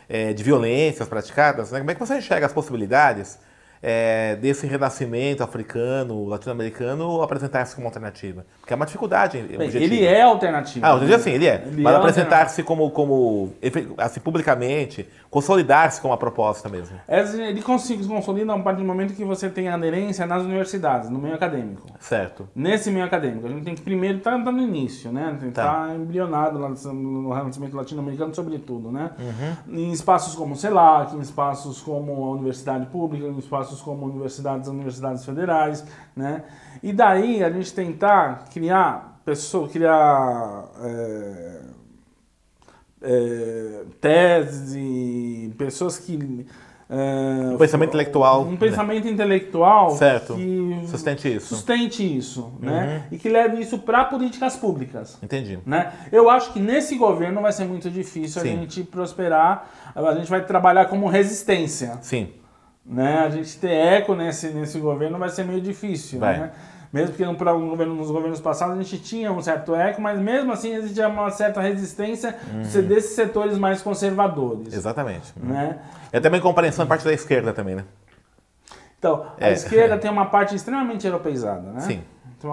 É, 0.08 0.34
de 0.34 0.44
violências 0.44 1.08
praticadas, 1.08 1.72
né? 1.72 1.80
Como 1.80 1.92
é 1.92 1.94
que 1.94 2.00
você 2.00 2.18
enxerga 2.18 2.46
as 2.46 2.54
possibilidades 2.54 3.38
é, 3.82 4.36
desse 4.36 4.68
renascimento 4.68 5.44
africano, 5.44 6.26
latino-americano 6.26 7.22
apresentar-se 7.22 7.76
como 7.76 7.88
alternativa? 7.88 8.46
Porque 8.60 8.74
é 8.74 8.76
uma 8.76 8.86
dificuldade 8.86 9.42
Bem, 9.42 9.70
ele 9.76 10.06
é 10.06 10.22
alternativo. 10.22 10.86
Ah, 10.86 10.96
hoje 10.96 11.14
assim, 11.14 11.32
ele 11.32 11.48
é. 11.48 11.64
Ele 11.66 11.82
Mas 11.82 11.94
é 11.94 11.98
apresentar-se 11.98 12.64
como, 12.64 12.90
como, 12.92 13.54
assim, 13.98 14.20
publicamente, 14.20 15.08
consolidar-se 15.30 16.02
como 16.02 16.12
uma 16.12 16.18
proposta 16.18 16.68
mesmo. 16.68 16.98
Ele 17.08 17.62
consegue 17.62 18.04
se 18.04 18.10
consolida 18.10 18.54
a 18.54 18.60
partir 18.60 18.82
do 18.82 18.88
momento 18.88 19.14
que 19.14 19.24
você 19.24 19.50
tem 19.50 19.68
aderência 19.70 20.26
nas 20.26 20.44
universidades, 20.44 21.10
no 21.10 21.20
meio 21.20 21.36
acadêmico. 21.36 21.88
Certo. 22.00 22.48
Nesse 22.56 22.92
meio 22.92 23.06
acadêmico, 23.06 23.48
a 23.48 23.50
gente 23.50 23.64
tem 23.64 23.76
que 23.76 23.82
primeiro 23.82 24.18
estar 24.18 24.38
no 24.38 24.62
início, 24.62 25.12
né? 25.12 25.38
Tem 25.40 25.50
que 25.50 25.56
Tá. 25.56 25.84
estar 25.84 25.96
embrionado 25.96 26.60
lá 26.60 26.70
no 26.70 27.20
no 27.30 27.34
renascimento 27.34 27.76
latino-americano, 27.76 28.34
sobretudo, 28.34 28.92
né? 28.92 29.12
Uhum. 29.20 29.78
Em 29.78 29.92
espaços 29.92 30.36
como 30.36 30.54
o 30.54 30.58
CELAC, 30.58 31.16
em 31.16 31.20
espaços 31.20 31.82
como 31.82 32.12
a 32.26 32.32
Universidade 32.32 32.86
Pública, 32.88 33.28
em 33.28 33.38
espaços 33.38 33.69
como 33.82 34.06
universidades, 34.06 34.68
universidades 34.68 35.26
federais, 35.26 35.86
né? 36.16 36.44
E 36.82 36.94
daí 36.94 37.44
a 37.44 37.50
gente 37.50 37.74
tentar 37.74 38.46
criar 38.52 39.20
pessoas, 39.26 39.72
criar 39.72 40.66
é, 40.82 41.62
é, 43.02 43.84
teses 44.02 45.54
pessoas 45.56 45.98
que 45.98 46.46
é, 46.92 47.54
Um 47.54 47.58
pensamento 47.58 47.90
intelectual, 47.90 48.42
um 48.46 48.52
né? 48.52 48.58
pensamento 48.58 49.08
intelectual 49.08 49.92
Certo. 49.92 50.34
que 50.34 50.82
Sustente 50.88 51.36
isso. 51.36 51.56
sustente 51.56 52.18
isso, 52.18 52.52
né? 52.60 53.06
E 53.12 53.18
que 53.20 53.30
leve 53.30 53.62
isso 53.62 53.78
para 53.78 54.06
políticas 54.06 54.56
públicas. 54.56 55.16
Entendi. 55.22 55.60
Né? 55.68 55.94
Eu 56.12 56.32
acho 56.32 56.52
que 56.52 56.60
nesse 56.60 56.96
governo 56.96 57.42
vai 57.42 57.52
ser 57.52 57.66
muito 57.66 57.92
difícil 57.92 58.42
Sim. 58.42 58.54
a 58.54 58.60
gente 58.62 58.84
prosperar. 58.84 59.70
A 59.94 60.16
gente 60.16 60.32
vai 60.32 60.44
trabalhar 60.44 60.86
como 60.86 61.08
resistência. 61.08 62.00
Sim. 62.02 62.30
Né? 62.90 63.20
A 63.20 63.30
gente 63.30 63.56
ter 63.58 63.70
eco 63.72 64.16
nesse, 64.16 64.48
nesse 64.48 64.80
governo 64.80 65.20
vai 65.20 65.30
ser 65.30 65.44
meio 65.46 65.62
difícil. 65.62 66.20
Vai. 66.20 66.40
Né? 66.40 66.52
Mesmo 66.92 67.16
que 67.16 67.24
pra 67.36 67.54
um 67.54 67.70
governo, 67.70 67.94
nos 67.94 68.10
governos 68.10 68.42
passados 68.42 68.74
a 68.74 68.82
gente 68.82 68.98
tinha 68.98 69.32
um 69.32 69.40
certo 69.44 69.76
eco, 69.76 70.02
mas 70.02 70.20
mesmo 70.20 70.52
assim 70.52 70.74
existia 70.74 71.08
uma 71.08 71.30
certa 71.30 71.62
resistência 71.62 72.36
Uhum. 72.52 72.82
desses 72.88 73.12
setores 73.16 73.60
mais 73.60 73.80
conservadores. 73.84 74.74
Exatamente. 74.74 75.32
Né? 75.38 75.78
É 76.12 76.20
também 76.20 76.42
compreensão 76.42 76.84
da 76.84 76.90
parte 76.90 77.06
da 77.06 77.14
esquerda 77.14 77.54
também, 77.54 77.76
né? 77.76 77.84
Então, 78.98 79.24
a 79.40 79.50
É. 79.50 79.54
esquerda 79.54 79.98
tem 80.00 80.10
uma 80.10 80.26
parte 80.26 80.56
extremamente 80.56 81.06
europeizada. 81.06 81.72
Né? 81.72 81.80
Sim. 81.82 82.02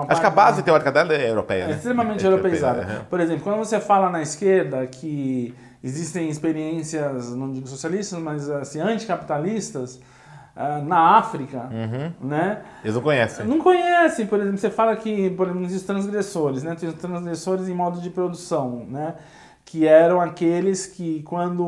Acho 0.08 0.20
que 0.20 0.26
a 0.26 0.30
base 0.30 0.62
teórica 0.62 0.92
dela 0.92 1.14
é 1.14 1.30
europeia, 1.30 1.62
É 1.62 1.66
né? 1.68 1.72
extremamente 1.76 2.22
É 2.24 2.28
europeizada. 2.28 2.78
europeia, 2.80 3.06
Por 3.08 3.20
exemplo, 3.20 3.42
quando 3.42 3.56
você 3.56 3.80
fala 3.80 4.10
na 4.10 4.20
esquerda 4.20 4.86
que 4.86 5.54
existem 5.82 6.28
experiências, 6.28 7.34
não 7.34 7.50
digo 7.52 7.66
socialistas, 7.66 8.18
mas 8.18 8.50
assim, 8.50 8.80
anticapitalistas 8.80 9.98
na 10.86 11.16
África, 11.18 11.68
Uhum. 11.70 12.28
né? 12.28 12.62
Eles 12.82 12.94
não 12.94 13.02
conhecem. 13.02 13.46
Não 13.46 13.58
conhecem, 13.58 14.26
por 14.26 14.40
exemplo, 14.40 14.58
você 14.58 14.70
fala 14.70 14.96
que, 14.96 15.30
por 15.30 15.48
exemplo, 15.48 15.66
os 15.66 15.82
transgressores, 15.82 16.62
né? 16.62 16.74
Tem 16.74 16.88
os 16.88 16.94
transgressores 16.94 17.68
em 17.68 17.74
modo 17.74 18.00
de 18.00 18.08
produção, 18.10 18.86
né? 18.88 19.14
Que 19.64 19.86
eram 19.86 20.20
aqueles 20.20 20.86
que, 20.86 21.22
quando 21.24 21.62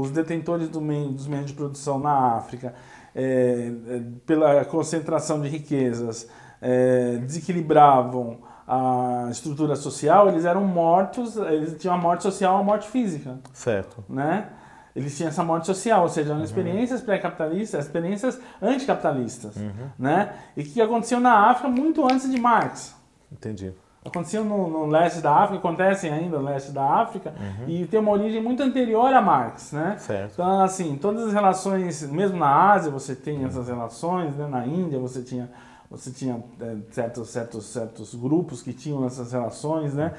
os 0.00 0.10
detentores 0.10 0.68
do 0.68 0.80
meio, 0.80 1.08
dos 1.10 1.26
meios 1.26 1.46
de 1.46 1.52
produção 1.52 1.98
na 1.98 2.36
África, 2.36 2.74
é, 3.14 3.72
é, 3.88 4.00
pela 4.24 4.64
concentração 4.64 5.40
de 5.40 5.48
riquezas, 5.48 6.28
é, 6.62 7.16
desequilibravam 7.18 8.38
a 8.66 9.26
estrutura 9.30 9.74
social, 9.74 10.28
eles 10.28 10.44
eram 10.44 10.64
mortos, 10.64 11.36
eles 11.36 11.76
tinham 11.76 11.92
a 11.94 11.98
morte 11.98 12.22
social, 12.22 12.56
a 12.56 12.62
morte 12.62 12.88
física 12.88 13.38
Certo. 13.52 14.04
né? 14.08 14.46
Eles 14.94 15.16
tinham 15.16 15.28
essa 15.28 15.44
morte 15.44 15.66
social, 15.66 16.02
ou 16.02 16.08
seja, 16.08 16.32
eram 16.32 16.42
experiências 16.42 17.00
pré-capitalistas, 17.00 17.84
experiências 17.84 18.40
anticapitalistas, 18.60 19.54
né? 19.98 20.34
E 20.56 20.64
que 20.64 20.80
aconteciam 20.80 21.20
na 21.20 21.50
África 21.50 21.68
muito 21.68 22.04
antes 22.04 22.30
de 22.30 22.40
Marx. 22.40 22.94
Entendi. 23.30 23.72
Aconteciam 24.02 24.44
no, 24.44 24.66
no 24.66 24.86
leste 24.86 25.20
da 25.20 25.30
África, 25.30 25.58
acontecem 25.58 26.10
ainda 26.10 26.38
no 26.38 26.44
leste 26.44 26.72
da 26.72 26.82
África, 26.82 27.34
e 27.68 27.86
tem 27.86 28.00
uma 28.00 28.10
origem 28.10 28.42
muito 28.42 28.62
anterior 28.62 29.12
a 29.12 29.20
Marx, 29.20 29.72
né? 29.72 29.96
Certo. 29.98 30.32
Então, 30.32 30.60
assim, 30.62 30.96
todas 30.96 31.26
as 31.26 31.32
relações, 31.34 32.02
mesmo 32.10 32.38
na 32.38 32.72
Ásia 32.72 32.90
você 32.90 33.14
tem 33.14 33.44
essas 33.44 33.68
relações, 33.68 34.34
né? 34.36 34.46
na 34.46 34.66
Índia 34.66 34.98
você 34.98 35.20
tinha, 35.22 35.50
você 35.90 36.10
tinha 36.10 36.42
é, 36.60 36.76
certos, 36.90 37.28
certos, 37.28 37.66
certos 37.66 38.14
grupos 38.14 38.62
que 38.62 38.72
tinham 38.72 39.04
essas 39.04 39.32
relações, 39.32 39.92
né? 39.92 40.14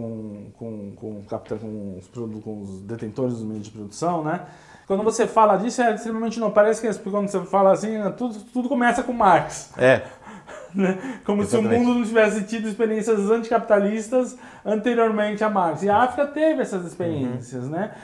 Com, 0.00 0.50
com, 0.58 0.92
com, 0.94 1.22
capta- 1.24 1.56
com, 1.56 1.96
os, 1.98 2.06
com 2.44 2.60
os 2.60 2.82
detentores 2.82 3.34
dos 3.34 3.42
meios 3.44 3.64
de 3.64 3.70
produção, 3.70 4.22
né? 4.22 4.42
Quando 4.86 5.02
você 5.02 5.26
fala 5.26 5.56
disso 5.56 5.80
é 5.80 5.94
extremamente 5.94 6.38
não 6.38 6.50
parece 6.50 6.80
que 6.82 7.10
quando 7.10 7.28
você 7.28 7.40
fala 7.46 7.72
assim 7.72 7.94
tudo, 8.18 8.34
tudo 8.52 8.68
começa 8.68 9.02
com 9.02 9.12
Marx 9.14 9.72
É. 9.78 10.02
né? 10.74 11.20
Como 11.24 11.40
Exatamente. 11.40 11.74
se 11.74 11.80
o 11.80 11.84
mundo 11.86 11.98
não 11.98 12.04
tivesse 12.06 12.44
tido 12.44 12.68
experiências 12.68 13.30
anticapitalistas 13.30 14.36
anteriormente 14.64 15.42
a 15.42 15.48
Marx. 15.48 15.82
E 15.82 15.88
a 15.88 16.02
África 16.02 16.26
teve 16.26 16.60
essas 16.60 16.84
experiências, 16.84 17.64
Uhum. 17.64 17.70
né? 17.70 17.94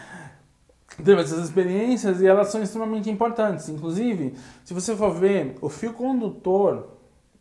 Teve 1.05 1.21
essas 1.21 1.45
experiências 1.45 2.21
e 2.23 2.27
elas 2.27 2.49
são 2.49 2.63
extremamente 2.63 3.11
importantes. 3.11 3.69
Inclusive, 3.69 4.35
se 4.65 4.73
você 4.75 4.97
for 4.97 5.11
ver, 5.13 5.57
o 5.61 5.69
fio 5.69 5.93
condutor 5.93 6.89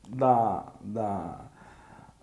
da, 0.10 0.66
da, 0.82 1.40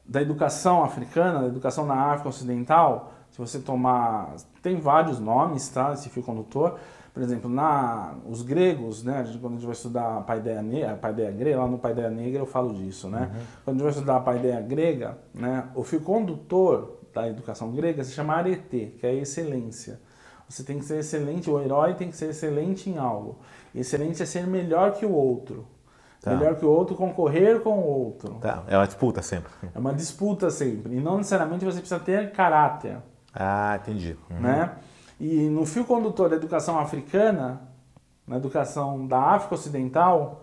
da 0.09 0.23
educação 0.23 0.83
africana, 0.83 1.41
da 1.41 1.47
educação 1.47 1.85
na 1.85 1.95
África 2.13 2.31
Ocidental, 2.31 3.13
se 3.31 3.39
você 3.39 3.59
tomar. 3.59 4.35
Tem 4.63 4.81
vários 4.81 5.21
nomes, 5.21 5.69
tá? 5.69 5.93
Esse 5.93 6.09
fio 6.09 6.23
condutor. 6.23 6.79
Por 7.13 7.23
exemplo, 7.23 7.51
na, 7.51 8.15
os 8.27 8.43
gregos, 8.43 9.03
né? 9.03 9.25
Quando 9.41 9.55
a 9.55 9.57
gente 9.57 9.67
vai 9.67 9.73
estudar 9.75 10.19
a 10.19 10.21
paideia, 10.21 10.63
ne- 10.63 10.85
a 10.85 10.95
paideia 10.95 11.31
grega, 11.33 11.59
lá 11.59 11.67
no 11.67 11.77
Paideia 11.79 12.09
Negra 12.09 12.41
eu 12.41 12.47
falo 12.47 12.73
disso, 12.73 13.09
né? 13.09 13.31
Quando 13.65 13.77
a 13.77 13.79
gente 13.79 13.83
vai 13.83 13.91
estudar 13.91 14.17
a 14.17 14.21
paideia 14.21 14.61
grega, 14.61 15.19
né? 15.35 15.65
O 15.75 15.83
fio 15.83 16.01
condutor 16.01 16.99
da 17.13 17.29
educação 17.29 17.73
grega 17.73 18.05
se 18.05 18.13
chama 18.13 18.35
arete, 18.35 18.95
que 19.01 19.07
é 19.07 19.15
excelência. 19.15 20.01
Você 20.49 20.63
tem 20.63 20.79
que 20.79 20.85
ser 20.85 21.01
excelente, 21.01 21.51
o 21.51 21.61
herói 21.61 21.95
tem 21.95 22.09
que 22.09 22.17
ser 22.17 22.31
excelente 22.31 22.89
em 22.89 22.97
algo. 22.99 23.39
Excelente 23.75 24.23
é 24.23 24.27
ser 24.27 24.47
melhor 24.47 24.93
que 24.93 25.05
o 25.05 25.13
outro. 25.13 25.67
Tá. 26.21 26.35
Melhor 26.35 26.57
que 26.57 26.65
o 26.65 26.69
outro, 26.71 26.97
concorrer 26.97 27.61
com 27.61 27.79
o 27.79 27.87
outro. 28.07 28.35
Tá. 28.41 28.65
É 28.67 28.77
uma 28.77 28.87
disputa 28.87 29.23
sempre. 29.23 29.53
É 29.75 29.79
uma 29.79 29.93
disputa 29.95 30.51
sempre. 30.51 30.97
E 30.97 31.01
não 31.01 31.17
necessariamente 31.19 31.65
você 31.65 31.79
precisa 31.79 32.01
ter 32.01 32.33
caráter. 32.33 32.97
Ah, 33.33 33.79
entendi. 33.81 34.17
Uhum. 34.31 34.41
Né? 34.41 34.73
E 35.21 35.49
no 35.49 35.65
fio 35.65 35.85
condutor 35.85 36.29
da 36.29 36.37
educação 36.37 36.79
africana, 36.79 37.61
na 38.27 38.37
educação 38.37 39.07
da 39.07 39.21
África 39.21 39.55
Ocidental, 39.55 40.43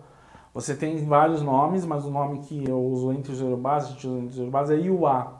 Você 0.56 0.74
tem 0.74 1.04
vários 1.04 1.42
nomes, 1.42 1.84
mas 1.84 2.06
o 2.06 2.10
nome 2.10 2.38
que 2.38 2.66
eu 2.66 2.80
uso 2.82 3.12
entre 3.12 3.30
os 3.30 3.40
Yorubás, 3.42 3.84
a 3.84 3.88
gente 3.88 4.06
usa 4.06 4.16
entre 4.16 4.30
os 4.30 4.38
Yorubás 4.38 4.70
é 4.70 4.76
Iuá. 4.76 5.34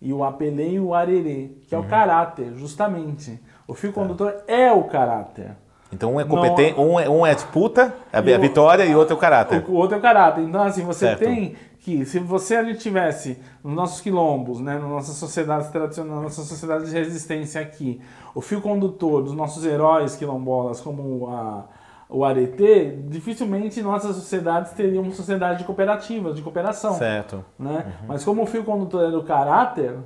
Iuá 0.00 0.32
Pelé 0.32 0.66
e 0.70 0.80
o 0.80 0.94
Arerê, 0.94 1.58
que 1.68 1.74
é 1.74 1.78
o 1.78 1.84
caráter, 1.84 2.54
justamente. 2.54 3.38
O 3.68 3.74
fio 3.74 3.92
condutor 3.92 4.34
é 4.48 4.72
o 4.72 4.84
caráter. 4.84 5.58
Então 5.92 6.14
um 6.14 6.20
é 6.20 6.24
competente, 6.24 6.80
um 6.80 6.98
é, 6.98 7.08
um 7.08 7.26
é 7.26 7.34
disputa, 7.34 7.94
a, 8.12 8.18
a 8.18 8.38
vitória, 8.38 8.84
e 8.84 8.94
o 8.94 8.98
outro 8.98 9.14
é 9.14 9.16
o 9.16 9.20
caráter. 9.20 9.64
O, 9.68 9.72
o 9.72 9.74
outro 9.74 9.96
é 9.96 9.98
o 9.98 10.02
caráter. 10.02 10.42
Então, 10.42 10.62
assim, 10.62 10.82
você 10.84 11.06
Certo. 11.06 11.20
tem 11.20 11.54
que, 11.78 12.06
se 12.06 12.18
você 12.18 12.56
ali 12.56 12.76
tivesse 12.76 13.38
nos 13.62 13.74
nossos 13.74 14.00
quilombos, 14.00 14.60
né, 14.60 14.78
nas 14.78 14.88
nossas 14.88 15.16
sociedades 15.16 15.68
tradicionais, 15.68 16.14
na 16.14 16.22
nossa 16.22 16.42
sociedade 16.42 16.86
de 16.86 16.92
resistência 16.92 17.60
aqui, 17.60 18.00
o 18.34 18.40
fio 18.40 18.60
condutor 18.60 19.22
dos 19.22 19.34
nossos 19.34 19.64
heróis 19.66 20.16
quilombolas, 20.16 20.80
como 20.80 21.28
a, 21.28 21.64
o 22.08 22.24
Aretê, 22.24 22.96
dificilmente 23.08 23.82
nossas 23.82 24.14
sociedades 24.14 24.72
teriam 24.72 25.02
uma 25.02 25.12
sociedade 25.12 25.58
de 25.58 25.64
cooperativas, 25.64 26.36
de 26.36 26.42
cooperação. 26.42 26.94
Certo. 26.94 27.44
Né? 27.58 27.92
Mas 28.06 28.24
como 28.24 28.42
o 28.42 28.46
fio 28.46 28.64
condutor 28.64 29.08
é 29.08 29.10
do 29.10 29.24
caráter, 29.24 29.96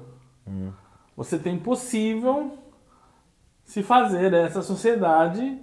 você 1.17 1.39
tem 1.39 1.59
possível 1.59 2.53
se 3.65 3.83
fazer 3.83 4.33
essa 4.33 4.63
sociedade 4.63 5.59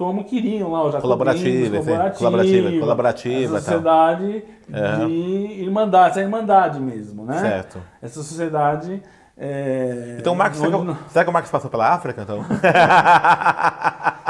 como 0.00 0.24
queriam 0.24 0.72
lá 0.72 0.86
os 0.86 0.94
Colaborativa, 0.96 1.76
sim. 1.82 2.12
Colaborativa, 2.16 2.80
colaborativa, 2.80 3.58
essa 3.58 3.70
tal. 3.70 3.80
sociedade 3.80 4.44
Aham. 4.72 5.06
de 5.06 5.12
irmandade, 5.62 6.10
essa 6.12 6.20
irmandade 6.22 6.80
mesmo, 6.80 7.26
né? 7.26 7.38
Certo. 7.38 7.82
Essa 8.00 8.22
sociedade 8.22 9.02
é, 9.36 10.16
Então 10.18 10.34
Marx, 10.34 10.56
será, 10.56 10.70
que, 10.78 10.96
será 11.12 11.24
que 11.24 11.30
o 11.30 11.32
Marx 11.34 11.50
passou 11.50 11.70
pela 11.70 11.92
África, 11.92 12.22
então? 12.22 12.42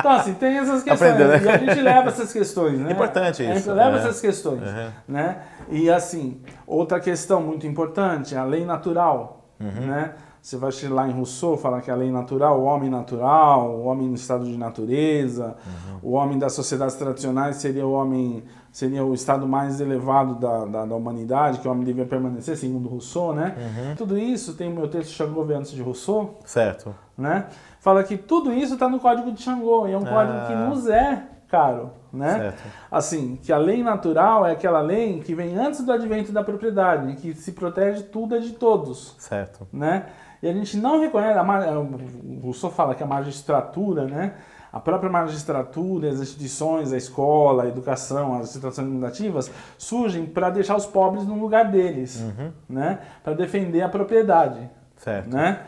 Então, 0.00 0.12
assim, 0.12 0.32
tem 0.34 0.56
essas 0.56 0.82
questões. 0.82 1.12
Aprendeu, 1.12 1.28
né? 1.28 1.42
E 1.44 1.48
a 1.50 1.58
gente 1.58 1.82
leva 1.82 2.08
essas 2.08 2.32
questões, 2.32 2.78
né? 2.80 2.90
Importante 2.92 3.42
A 3.42 3.46
gente 3.46 3.58
isso, 3.58 3.72
leva 3.72 3.96
é. 3.96 4.00
essas 4.00 4.18
questões, 4.20 4.62
Uhum. 4.62 4.88
né? 5.06 5.36
E, 5.68 5.90
assim, 5.90 6.40
outra 6.66 6.98
questão 6.98 7.42
muito 7.42 7.66
importante, 7.66 8.34
a 8.34 8.42
lei 8.44 8.64
natural, 8.64 9.44
Uhum. 9.60 9.86
né? 9.86 10.12
Você 10.42 10.56
vai 10.56 10.70
lá 10.88 11.06
em 11.06 11.12
Rousseau, 11.12 11.56
falar 11.56 11.82
que 11.82 11.90
a 11.90 11.94
lei 11.94 12.10
natural, 12.10 12.58
o 12.60 12.64
homem 12.64 12.88
natural, 12.88 13.70
o 13.70 13.84
homem 13.84 14.08
no 14.08 14.14
estado 14.14 14.44
de 14.44 14.56
natureza, 14.56 15.56
Uhum. 15.66 15.98
o 16.02 16.12
homem 16.12 16.38
das 16.38 16.52
sociedades 16.54 16.94
tradicionais 16.94 17.56
seria 17.56 17.86
o 17.86 17.92
homem, 17.92 18.42
seria 18.72 19.04
o 19.04 19.12
estado 19.12 19.46
mais 19.46 19.80
elevado 19.80 20.34
da, 20.36 20.64
da, 20.64 20.86
da 20.86 20.94
humanidade, 20.94 21.58
que 21.58 21.68
o 21.68 21.70
homem 21.70 21.84
devia 21.84 22.06
permanecer, 22.06 22.56
segundo 22.56 22.88
Rousseau, 22.88 23.34
né? 23.34 23.54
Uhum. 23.56 23.94
Tudo 23.96 24.16
isso 24.18 24.54
tem 24.54 24.70
o 24.72 24.74
meu 24.74 24.88
texto 24.88 25.10
Xangô 25.12 25.42
antes 25.54 25.72
de 25.72 25.82
Rousseau, 25.82 26.38
certo. 26.44 26.94
né? 27.18 27.46
Fala 27.78 28.02
que 28.02 28.16
tudo 28.16 28.52
isso 28.52 28.74
está 28.74 28.88
no 28.88 28.98
código 28.98 29.30
de 29.32 29.42
Xangô 29.42 29.86
e 29.86 29.92
é 29.92 29.98
um 29.98 30.04
código 30.04 30.46
que 30.46 30.54
nos 30.54 30.88
é 30.88 31.22
caro, 31.48 31.90
né? 32.12 32.38
Certo. 32.38 32.62
Assim, 32.90 33.36
que 33.42 33.52
a 33.52 33.58
lei 33.58 33.82
natural 33.82 34.46
é 34.46 34.52
aquela 34.52 34.80
lei 34.80 35.20
que 35.20 35.34
vem 35.34 35.56
antes 35.58 35.84
do 35.84 35.92
advento 35.92 36.30
da 36.30 36.44
propriedade, 36.44 37.14
que 37.16 37.34
se 37.34 37.52
protege 37.52 38.04
tudo 38.04 38.36
é 38.36 38.38
de 38.38 38.52
todos, 38.52 39.16
Certo. 39.18 39.66
né? 39.72 40.06
E 40.42 40.48
a 40.48 40.52
gente 40.52 40.76
não 40.76 41.00
reconhece, 41.00 41.38
a, 41.38 41.78
o 41.78 42.40
Rousseau 42.42 42.70
fala 42.70 42.94
que 42.94 43.02
a 43.02 43.06
magistratura, 43.06 44.04
né? 44.04 44.34
A 44.72 44.78
própria 44.78 45.10
magistratura, 45.10 46.08
as 46.08 46.20
instituições, 46.20 46.92
a 46.92 46.96
escola, 46.96 47.64
a 47.64 47.68
educação, 47.68 48.34
as 48.34 48.50
instituições 48.50 48.78
administrativas 48.86 49.50
surgem 49.76 50.26
para 50.26 50.48
deixar 50.48 50.76
os 50.76 50.86
pobres 50.86 51.26
no 51.26 51.34
lugar 51.40 51.70
deles, 51.70 52.24
né? 52.68 53.00
Para 53.24 53.34
defender 53.34 53.82
a 53.82 53.88
propriedade 53.88 54.70
Certo. 54.96 55.28
né? 55.28 55.60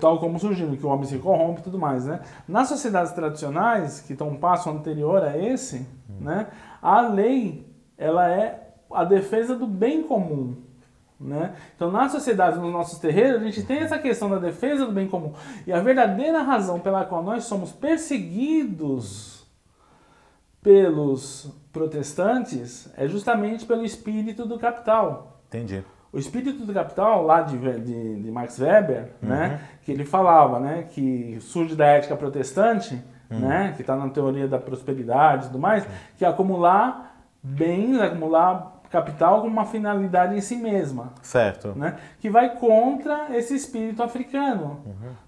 Tal 0.00 0.18
como 0.18 0.38
surgindo, 0.38 0.76
que 0.76 0.84
o 0.84 0.88
homem 0.88 1.04
se 1.06 1.18
corrompe 1.18 1.60
e 1.60 1.64
tudo 1.64 1.78
mais, 1.78 2.04
né? 2.04 2.20
Nas 2.48 2.68
sociedades 2.68 3.12
tradicionais, 3.12 4.00
que 4.00 4.12
estão 4.12 4.28
um 4.28 4.36
passo 4.36 4.68
anterior 4.70 5.22
a 5.22 5.36
esse, 5.38 5.86
né? 6.20 6.48
A 6.82 7.00
lei, 7.00 7.66
ela 7.96 8.28
é 8.28 8.72
a 8.92 9.04
defesa 9.04 9.54
do 9.54 9.66
bem 9.66 10.02
comum, 10.02 10.56
né? 11.20 11.54
Então, 11.76 11.90
nas 11.90 12.12
sociedades, 12.12 12.58
nos 12.58 12.72
nossos 12.72 12.98
terreiros, 12.98 13.42
a 13.42 13.44
gente 13.44 13.62
tem 13.64 13.80
essa 13.80 13.98
questão 13.98 14.30
da 14.30 14.38
defesa 14.38 14.86
do 14.86 14.92
bem 14.92 15.06
comum. 15.06 15.34
E 15.66 15.72
a 15.72 15.80
verdadeira 15.80 16.42
razão 16.42 16.80
pela 16.80 17.04
qual 17.04 17.22
nós 17.22 17.44
somos 17.44 17.70
perseguidos 17.72 19.46
pelos 20.62 21.52
protestantes 21.72 22.90
é 22.96 23.06
justamente 23.06 23.66
pelo 23.66 23.84
espírito 23.84 24.46
do 24.46 24.58
capital. 24.58 25.42
Entendi. 25.48 25.84
O 26.12 26.18
espírito 26.18 26.64
do 26.64 26.72
capital, 26.72 27.24
lá 27.24 27.42
de, 27.42 27.56
de, 27.58 28.22
de 28.22 28.30
Max 28.30 28.58
Weber, 28.58 29.12
né, 29.22 29.60
que 29.82 29.92
ele 29.92 30.04
falava 30.04 30.58
né, 30.58 30.88
que 30.90 31.38
surge 31.40 31.76
da 31.76 31.86
ética 31.86 32.16
protestante, 32.16 33.00
né, 33.28 33.72
que 33.76 33.82
está 33.82 33.94
na 33.94 34.08
teoria 34.08 34.48
da 34.48 34.58
prosperidade 34.58 35.44
e 35.44 35.46
tudo 35.48 35.60
mais, 35.60 35.86
que 36.18 36.24
é 36.24 36.28
acumular 36.28 37.16
bens, 37.40 38.00
acumular 38.00 38.69
capital 38.90 39.40
com 39.42 39.46
uma 39.46 39.64
finalidade 39.64 40.36
em 40.36 40.40
si 40.40 40.56
mesma. 40.56 41.12
Certo. 41.22 41.72
Né, 41.76 41.96
que 42.20 42.28
vai 42.28 42.54
contra 42.56 43.28
esse 43.36 43.54
espírito 43.54 44.02
africano, 44.02 44.80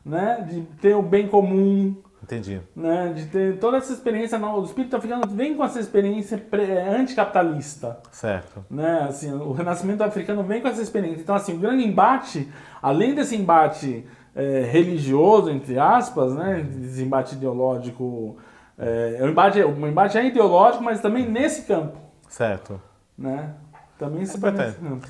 né, 0.05 0.45
de 0.49 0.63
ter 0.81 0.95
o 0.97 1.03
bem 1.03 1.29
comum, 1.29 1.95
Entendi. 2.23 2.61
né, 2.75 3.13
de 3.15 3.27
ter 3.27 3.59
toda 3.59 3.77
essa 3.79 3.93
experiência. 3.93 4.39
Não, 4.39 4.59
o 4.59 4.65
espírito 4.65 4.97
africano 4.97 5.23
vem 5.29 5.57
com 5.57 5.65
essa 5.65 5.79
experiência 5.81 6.37
pré- 6.39 6.89
anticapitalista 6.89 7.99
Certo. 8.11 8.65
né? 8.71 9.07
Assim, 9.09 9.33
o 9.33 9.53
renascimento 9.53 10.03
africano 10.05 10.43
vem 10.43 10.61
com 10.61 10.69
essa 10.69 10.83
experiência. 10.83 11.21
Então, 11.23 11.35
assim, 11.35 11.55
o 11.55 11.59
grande 11.59 11.85
embate, 11.85 12.49
além 12.81 13.15
desse 13.15 13.37
embate 13.37 14.05
é, 14.35 14.63
religioso, 14.71 15.51
entre 15.51 15.79
aspas, 15.79 16.33
né? 16.35 16.67
Esse 16.85 17.03
embate 17.03 17.35
ideológico, 17.35 18.37
é, 18.79 19.19
o 19.21 19.29
embate, 19.29 19.61
o 19.63 19.87
embate 19.87 20.17
é 20.19 20.25
ideológico, 20.25 20.83
mas 20.83 21.01
também 21.01 21.29
nesse 21.31 21.63
campo, 21.63 21.99
Certo. 22.29 22.81
Né? 23.17 23.51
Também 23.99 24.25
se 24.25 24.37
Importante. 24.37 24.77
campo. 24.79 25.07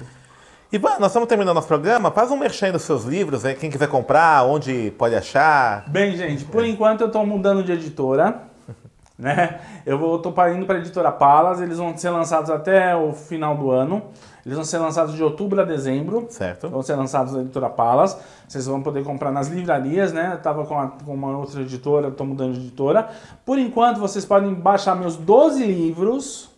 Ivan, 0.72 0.98
nós 0.98 1.08
estamos 1.08 1.28
terminando 1.28 1.54
nosso 1.54 1.68
programa. 1.68 2.10
Faz 2.10 2.30
um 2.30 2.36
merchan 2.36 2.72
dos 2.72 2.82
seus 2.82 3.04
livros, 3.04 3.42
quem 3.60 3.70
quiser 3.70 3.88
comprar, 3.88 4.44
onde 4.46 4.90
pode 4.98 5.14
achar. 5.14 5.84
Bem, 5.88 6.16
gente, 6.16 6.44
por 6.46 6.64
enquanto 6.64 7.02
eu 7.02 7.08
estou 7.08 7.24
mudando 7.26 7.62
de 7.62 7.72
editora. 7.72 8.42
Né? 9.18 9.60
Eu 9.86 9.98
vou, 9.98 10.18
tô 10.18 10.30
indo 10.48 10.66
para 10.66 10.76
a 10.76 10.80
editora 10.80 11.12
Palas, 11.12 11.60
eles 11.60 11.78
vão 11.78 11.96
ser 11.96 12.10
lançados 12.10 12.50
até 12.50 12.96
o 12.96 13.12
final 13.12 13.54
do 13.56 13.70
ano. 13.70 14.02
Eles 14.44 14.56
vão 14.56 14.64
ser 14.64 14.78
lançados 14.78 15.14
de 15.14 15.22
outubro 15.22 15.60
a 15.60 15.64
dezembro. 15.64 16.26
Certo. 16.28 16.68
Vão 16.68 16.82
ser 16.82 16.96
lançados 16.96 17.32
na 17.32 17.42
editora 17.42 17.70
Palas. 17.70 18.18
Vocês 18.48 18.66
vão 18.66 18.82
poder 18.82 19.04
comprar 19.04 19.30
nas 19.30 19.46
livrarias, 19.46 20.12
né? 20.12 20.30
Eu 20.32 20.38
tava 20.38 20.66
com, 20.66 20.76
a- 20.76 20.88
com 21.04 21.14
uma 21.14 21.36
outra 21.38 21.60
editora, 21.60 22.08
estou 22.08 22.26
mudando 22.26 22.54
de 22.54 22.60
editora. 22.60 23.10
Por 23.44 23.60
enquanto, 23.60 24.00
vocês 24.00 24.24
podem 24.24 24.54
baixar 24.54 24.96
meus 24.96 25.16
12 25.16 25.64
livros 25.66 26.50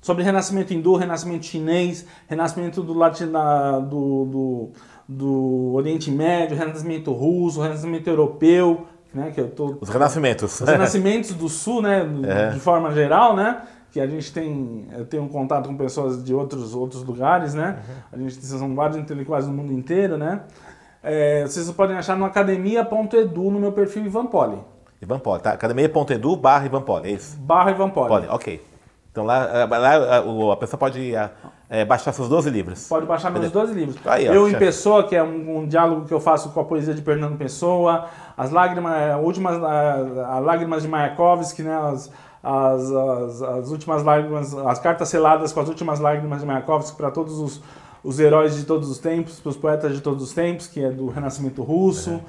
sobre 0.00 0.22
renascimento 0.24 0.72
hindu, 0.72 0.96
renascimento 0.96 1.44
chinês, 1.46 2.06
renascimento 2.28 2.82
do, 2.82 2.94
latina, 2.94 3.78
do, 3.80 4.24
do, 4.24 4.70
do 5.08 5.72
Oriente 5.74 6.10
Médio, 6.10 6.56
renascimento 6.56 7.12
russo, 7.12 7.60
renascimento 7.60 8.08
europeu, 8.08 8.86
né? 9.12 9.30
Que 9.34 9.40
eu 9.40 9.50
tô 9.50 9.76
Os 9.80 9.88
renascimentos. 9.88 10.60
os 10.60 10.68
renascimentos 10.68 11.34
do 11.34 11.48
sul, 11.48 11.82
né, 11.82 12.06
É. 12.24 12.50
de 12.50 12.60
forma 12.60 12.92
geral, 12.92 13.34
né, 13.36 13.60
que 13.92 13.98
a 14.00 14.06
gente 14.06 14.32
tem, 14.32 14.86
eu 14.96 15.04
tenho 15.04 15.24
um 15.24 15.28
contato 15.28 15.68
com 15.68 15.76
pessoas 15.76 16.22
de 16.22 16.32
outros, 16.32 16.74
outros 16.76 17.02
lugares, 17.04 17.54
né, 17.54 17.80
a 18.12 18.16
gente 18.16 18.34
são 18.36 18.72
vários 18.74 18.96
intelectuais 18.96 19.46
do 19.46 19.52
mundo 19.52 19.72
inteiro, 19.72 20.16
né, 20.16 20.42
É, 21.02 21.42
vocês 21.46 21.68
podem 21.72 21.96
achar 21.96 22.14
no 22.16 22.24
academia.edu 22.26 23.50
no 23.50 23.58
meu 23.58 23.72
perfil 23.72 24.04
Ivan 24.06 24.26
Poli, 24.26 24.58
Ivan 25.02 25.18
Poli, 25.18 25.42
tá? 25.42 25.52
academia.edu 25.52 26.36
barra 26.36 26.66
Ivan 26.66 26.82
Poli, 26.82 27.08
é 27.08 27.12
isso? 27.14 27.36
barra 27.38 27.70
Ivan 27.70 27.88
Poli. 27.90 28.08
Poli, 28.08 28.26
ok. 28.28 28.60
Então 29.12 29.24
lá, 29.24 29.44
eh, 29.52 29.66
lá 29.66 30.16
a, 30.18 30.22
o- 30.22 30.52
a 30.52 30.56
pessoa 30.56 30.78
pode 30.78 31.12
eh, 31.68 31.84
baixar 31.84 32.12
seus 32.12 32.28
12 32.28 32.48
livros. 32.50 32.86
Pode 32.88 33.06
baixar 33.06 33.30
meus 33.30 33.50
12 33.50 33.74
livros. 33.74 33.96
Aí, 34.06 34.28
ó, 34.28 34.32
eu 34.32 34.48
em. 34.48 34.54
Pessoa, 34.58 35.02
que 35.06 35.16
é 35.16 35.22
um, 35.22 35.58
um 35.58 35.66
diálogo 35.66 36.04
que 36.06 36.14
eu 36.14 36.20
faço 36.20 36.50
com 36.50 36.60
a 36.60 36.64
poesia 36.64 36.94
de 36.94 37.02
Fernando 37.02 37.36
Pessoa, 37.36 38.06
as 38.36 38.50
lágrimas, 38.50 38.92
últimas, 39.22 39.62
a, 39.62 40.34
a 40.36 40.38
lágrimas 40.38 40.82
de 40.82 40.88
Mayakovsky, 40.88 41.62
né, 41.62 41.74
as, 41.76 42.10
as, 42.42 42.90
as, 42.92 43.42
as 43.42 43.70
últimas 43.70 44.02
lágrimas, 44.04 44.56
as 44.56 44.78
cartas 44.78 45.08
seladas 45.08 45.52
com 45.52 45.60
as 45.60 45.68
últimas 45.68 45.98
lágrimas 45.98 46.40
de 46.40 46.46
Mayakovsky 46.46 46.96
para 46.96 47.10
todos 47.10 47.38
os, 47.38 47.60
os 48.04 48.20
heróis 48.20 48.54
de 48.56 48.64
todos 48.64 48.88
os 48.88 48.98
tempos, 48.98 49.40
para 49.40 49.50
os 49.50 49.56
poetas 49.56 49.92
de 49.92 50.00
todos 50.00 50.22
os 50.22 50.32
tempos, 50.32 50.68
que 50.68 50.82
é 50.82 50.88
do 50.90 51.08
Renascimento 51.08 51.62
Russo. 51.62 52.20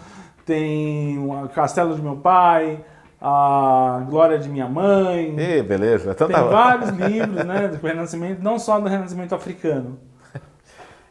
Tem 0.46 1.20
o 1.20 1.48
Castelo 1.50 1.96
de 1.96 2.02
Meu 2.02 2.16
Pai, 2.18 2.84
a 3.22 4.04
Glória 4.10 4.40
de 4.40 4.50
Minha 4.50 4.68
Mãe. 4.68 5.36
Ih, 5.38 5.62
beleza. 5.62 6.12
Então 6.12 6.28
Tem 6.28 6.36
tá. 6.36 6.44
vários 6.44 6.90
livros, 6.98 7.46
né, 7.46 7.68
do 7.68 7.86
Renascimento, 7.86 8.44
não 8.44 8.58
só 8.58 8.80
do 8.80 8.90
Renascimento 8.90 9.36
africano. 9.36 10.00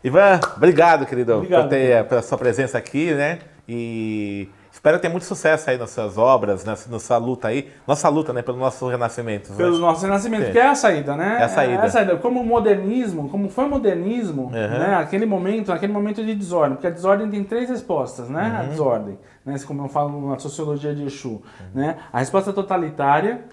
Ivan, 0.02 0.40
obrigado, 0.56 1.06
querido, 1.06 1.34
Obrigado. 1.34 1.62
por 1.62 1.68
ter, 1.68 2.04
pela 2.08 2.22
sua 2.22 2.38
presença 2.38 2.78
aqui, 2.78 3.12
né? 3.12 3.38
E 3.68 4.48
espero 4.80 4.98
ter 4.98 5.10
muito 5.10 5.26
sucesso 5.26 5.68
aí 5.68 5.76
nas 5.76 5.90
suas 5.90 6.16
obras, 6.16 6.64
nessa, 6.64 6.90
nessa 6.90 7.18
luta 7.18 7.48
aí. 7.48 7.70
Nossa 7.86 8.08
luta, 8.08 8.32
né? 8.32 8.40
Pelo 8.40 8.56
nosso 8.56 8.88
renascimento. 8.88 9.52
Pelo 9.52 9.74
né? 9.74 9.78
nosso 9.78 10.06
renascimento, 10.06 10.46
Sim. 10.46 10.52
que 10.52 10.58
é 10.58 10.66
a 10.68 10.74
saída, 10.74 11.14
né? 11.16 11.36
É 11.38 11.44
a 11.44 11.48
saída. 11.50 11.82
É 11.82 11.86
a 11.86 11.90
saída. 11.90 12.16
Como 12.16 12.40
o 12.40 12.46
modernismo, 12.46 13.28
como 13.28 13.50
foi 13.50 13.66
o 13.66 13.68
modernismo, 13.68 14.44
Uhum. 14.44 14.50
né? 14.50 14.96
Aquele 14.98 15.26
momento, 15.26 15.70
aquele 15.70 15.92
momento 15.92 16.24
de 16.24 16.34
desordem, 16.34 16.76
porque 16.76 16.86
a 16.86 16.90
desordem 16.90 17.28
tem 17.28 17.44
três 17.44 17.68
respostas, 17.68 18.30
né? 18.30 18.42
Uhum. 18.42 18.58
A 18.58 18.62
desordem, 18.70 19.18
né? 19.44 19.56
Como 19.66 19.84
eu 19.84 19.88
falo 19.88 20.30
na 20.30 20.38
sociologia 20.38 20.94
de 20.94 21.04
Exu, 21.04 21.42
né? 21.74 21.96
A 22.10 22.20
resposta 22.20 22.50
totalitária, 22.50 23.44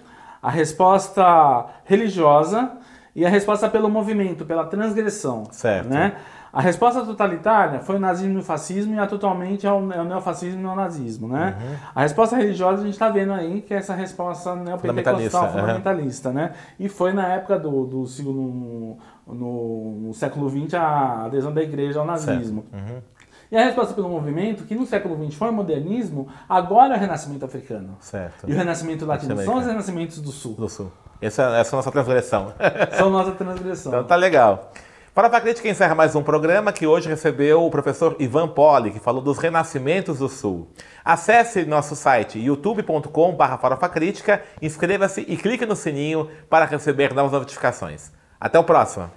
a 0.42 0.50
resposta 0.50 1.66
religiosa 1.84 2.70
e 3.14 3.26
a 3.26 3.28
resposta 3.28 3.68
pelo 3.68 3.90
movimento, 3.90 4.46
pela 4.46 4.64
transgressão. 4.64 5.44
Certo. 5.50 5.88
Né? 5.90 6.14
A 6.52 6.60
resposta 6.60 7.04
totalitária 7.04 7.80
foi 7.80 7.96
o 7.96 7.98
nazismo 7.98 8.38
e 8.38 8.40
o 8.40 8.44
fascismo 8.44 8.94
e 8.94 8.98
atualmente 8.98 9.66
é 9.66 9.72
o, 9.72 9.92
é 9.92 10.00
o 10.00 10.04
neofascismo 10.04 10.60
e 10.60 10.62
o 10.62 10.66
neonazismo, 10.66 11.28
né? 11.28 11.56
Uhum. 11.60 11.76
A 11.94 12.00
resposta 12.02 12.36
religiosa 12.36 12.82
a 12.82 12.84
gente 12.84 12.94
está 12.94 13.08
vendo 13.08 13.32
aí 13.32 13.60
que 13.60 13.74
é 13.74 13.76
essa 13.76 13.94
resposta 13.94 14.54
neopentecostal 14.54 15.48
Fundamentalista, 15.48 15.48
fundamentalista, 15.48 16.32
né? 16.32 16.52
E 16.78 16.88
foi 16.88 17.12
na 17.12 17.26
época 17.28 17.58
do, 17.58 17.84
do 17.84 18.06
segundo 18.06 18.96
no, 19.26 20.00
no 20.00 20.14
século 20.14 20.48
XX 20.48 20.74
a 20.74 21.24
adesão 21.26 21.52
da 21.52 21.62
igreja 21.62 22.00
ao 22.00 22.06
nazismo. 22.06 22.64
Uhum. 22.72 23.02
E 23.50 23.56
a 23.56 23.64
resposta 23.64 23.94
pelo 23.94 24.08
movimento, 24.10 24.64
que 24.64 24.74
no 24.74 24.84
século 24.84 25.16
XX 25.24 25.34
foi 25.34 25.48
o 25.48 25.52
modernismo, 25.52 26.28
agora 26.46 26.94
é 26.94 26.96
o 26.98 27.00
renascimento 27.00 27.44
africano. 27.46 27.96
Certo. 28.00 28.46
E 28.46 28.52
o 28.52 28.56
renascimento 28.56 29.06
latino 29.06 29.36
são 29.42 29.56
os 29.56 29.64
renascimentos 29.64 30.20
do 30.20 30.30
sul. 30.30 30.54
Do 30.54 30.68
Sul. 30.68 30.92
Essa, 31.20 31.56
essa 31.56 31.70
é 31.70 31.74
a 31.74 31.76
nossa 31.78 31.90
transgressão. 31.90 32.52
São 32.96 33.10
nossa 33.10 33.32
transgressão. 33.32 33.92
Então 33.92 34.04
tá 34.04 34.16
legal. 34.16 34.70
Farofa 35.18 35.40
Crítica 35.40 35.68
encerra 35.68 35.96
mais 35.96 36.14
um 36.14 36.22
programa 36.22 36.72
que 36.72 36.86
hoje 36.86 37.08
recebeu 37.08 37.64
o 37.64 37.70
professor 37.72 38.14
Ivan 38.20 38.46
Poli, 38.46 38.92
que 38.92 39.00
falou 39.00 39.20
dos 39.20 39.36
renascimentos 39.36 40.20
do 40.20 40.28
Sul. 40.28 40.68
Acesse 41.04 41.64
nosso 41.64 41.96
site 41.96 42.38
youtube.com.br 42.38 43.42
inscreva-se 44.62 45.22
e 45.22 45.36
clique 45.36 45.66
no 45.66 45.74
sininho 45.74 46.30
para 46.48 46.66
receber 46.66 47.12
novas 47.14 47.32
notificações. 47.32 48.12
Até 48.38 48.60
o 48.60 48.62
próximo! 48.62 49.10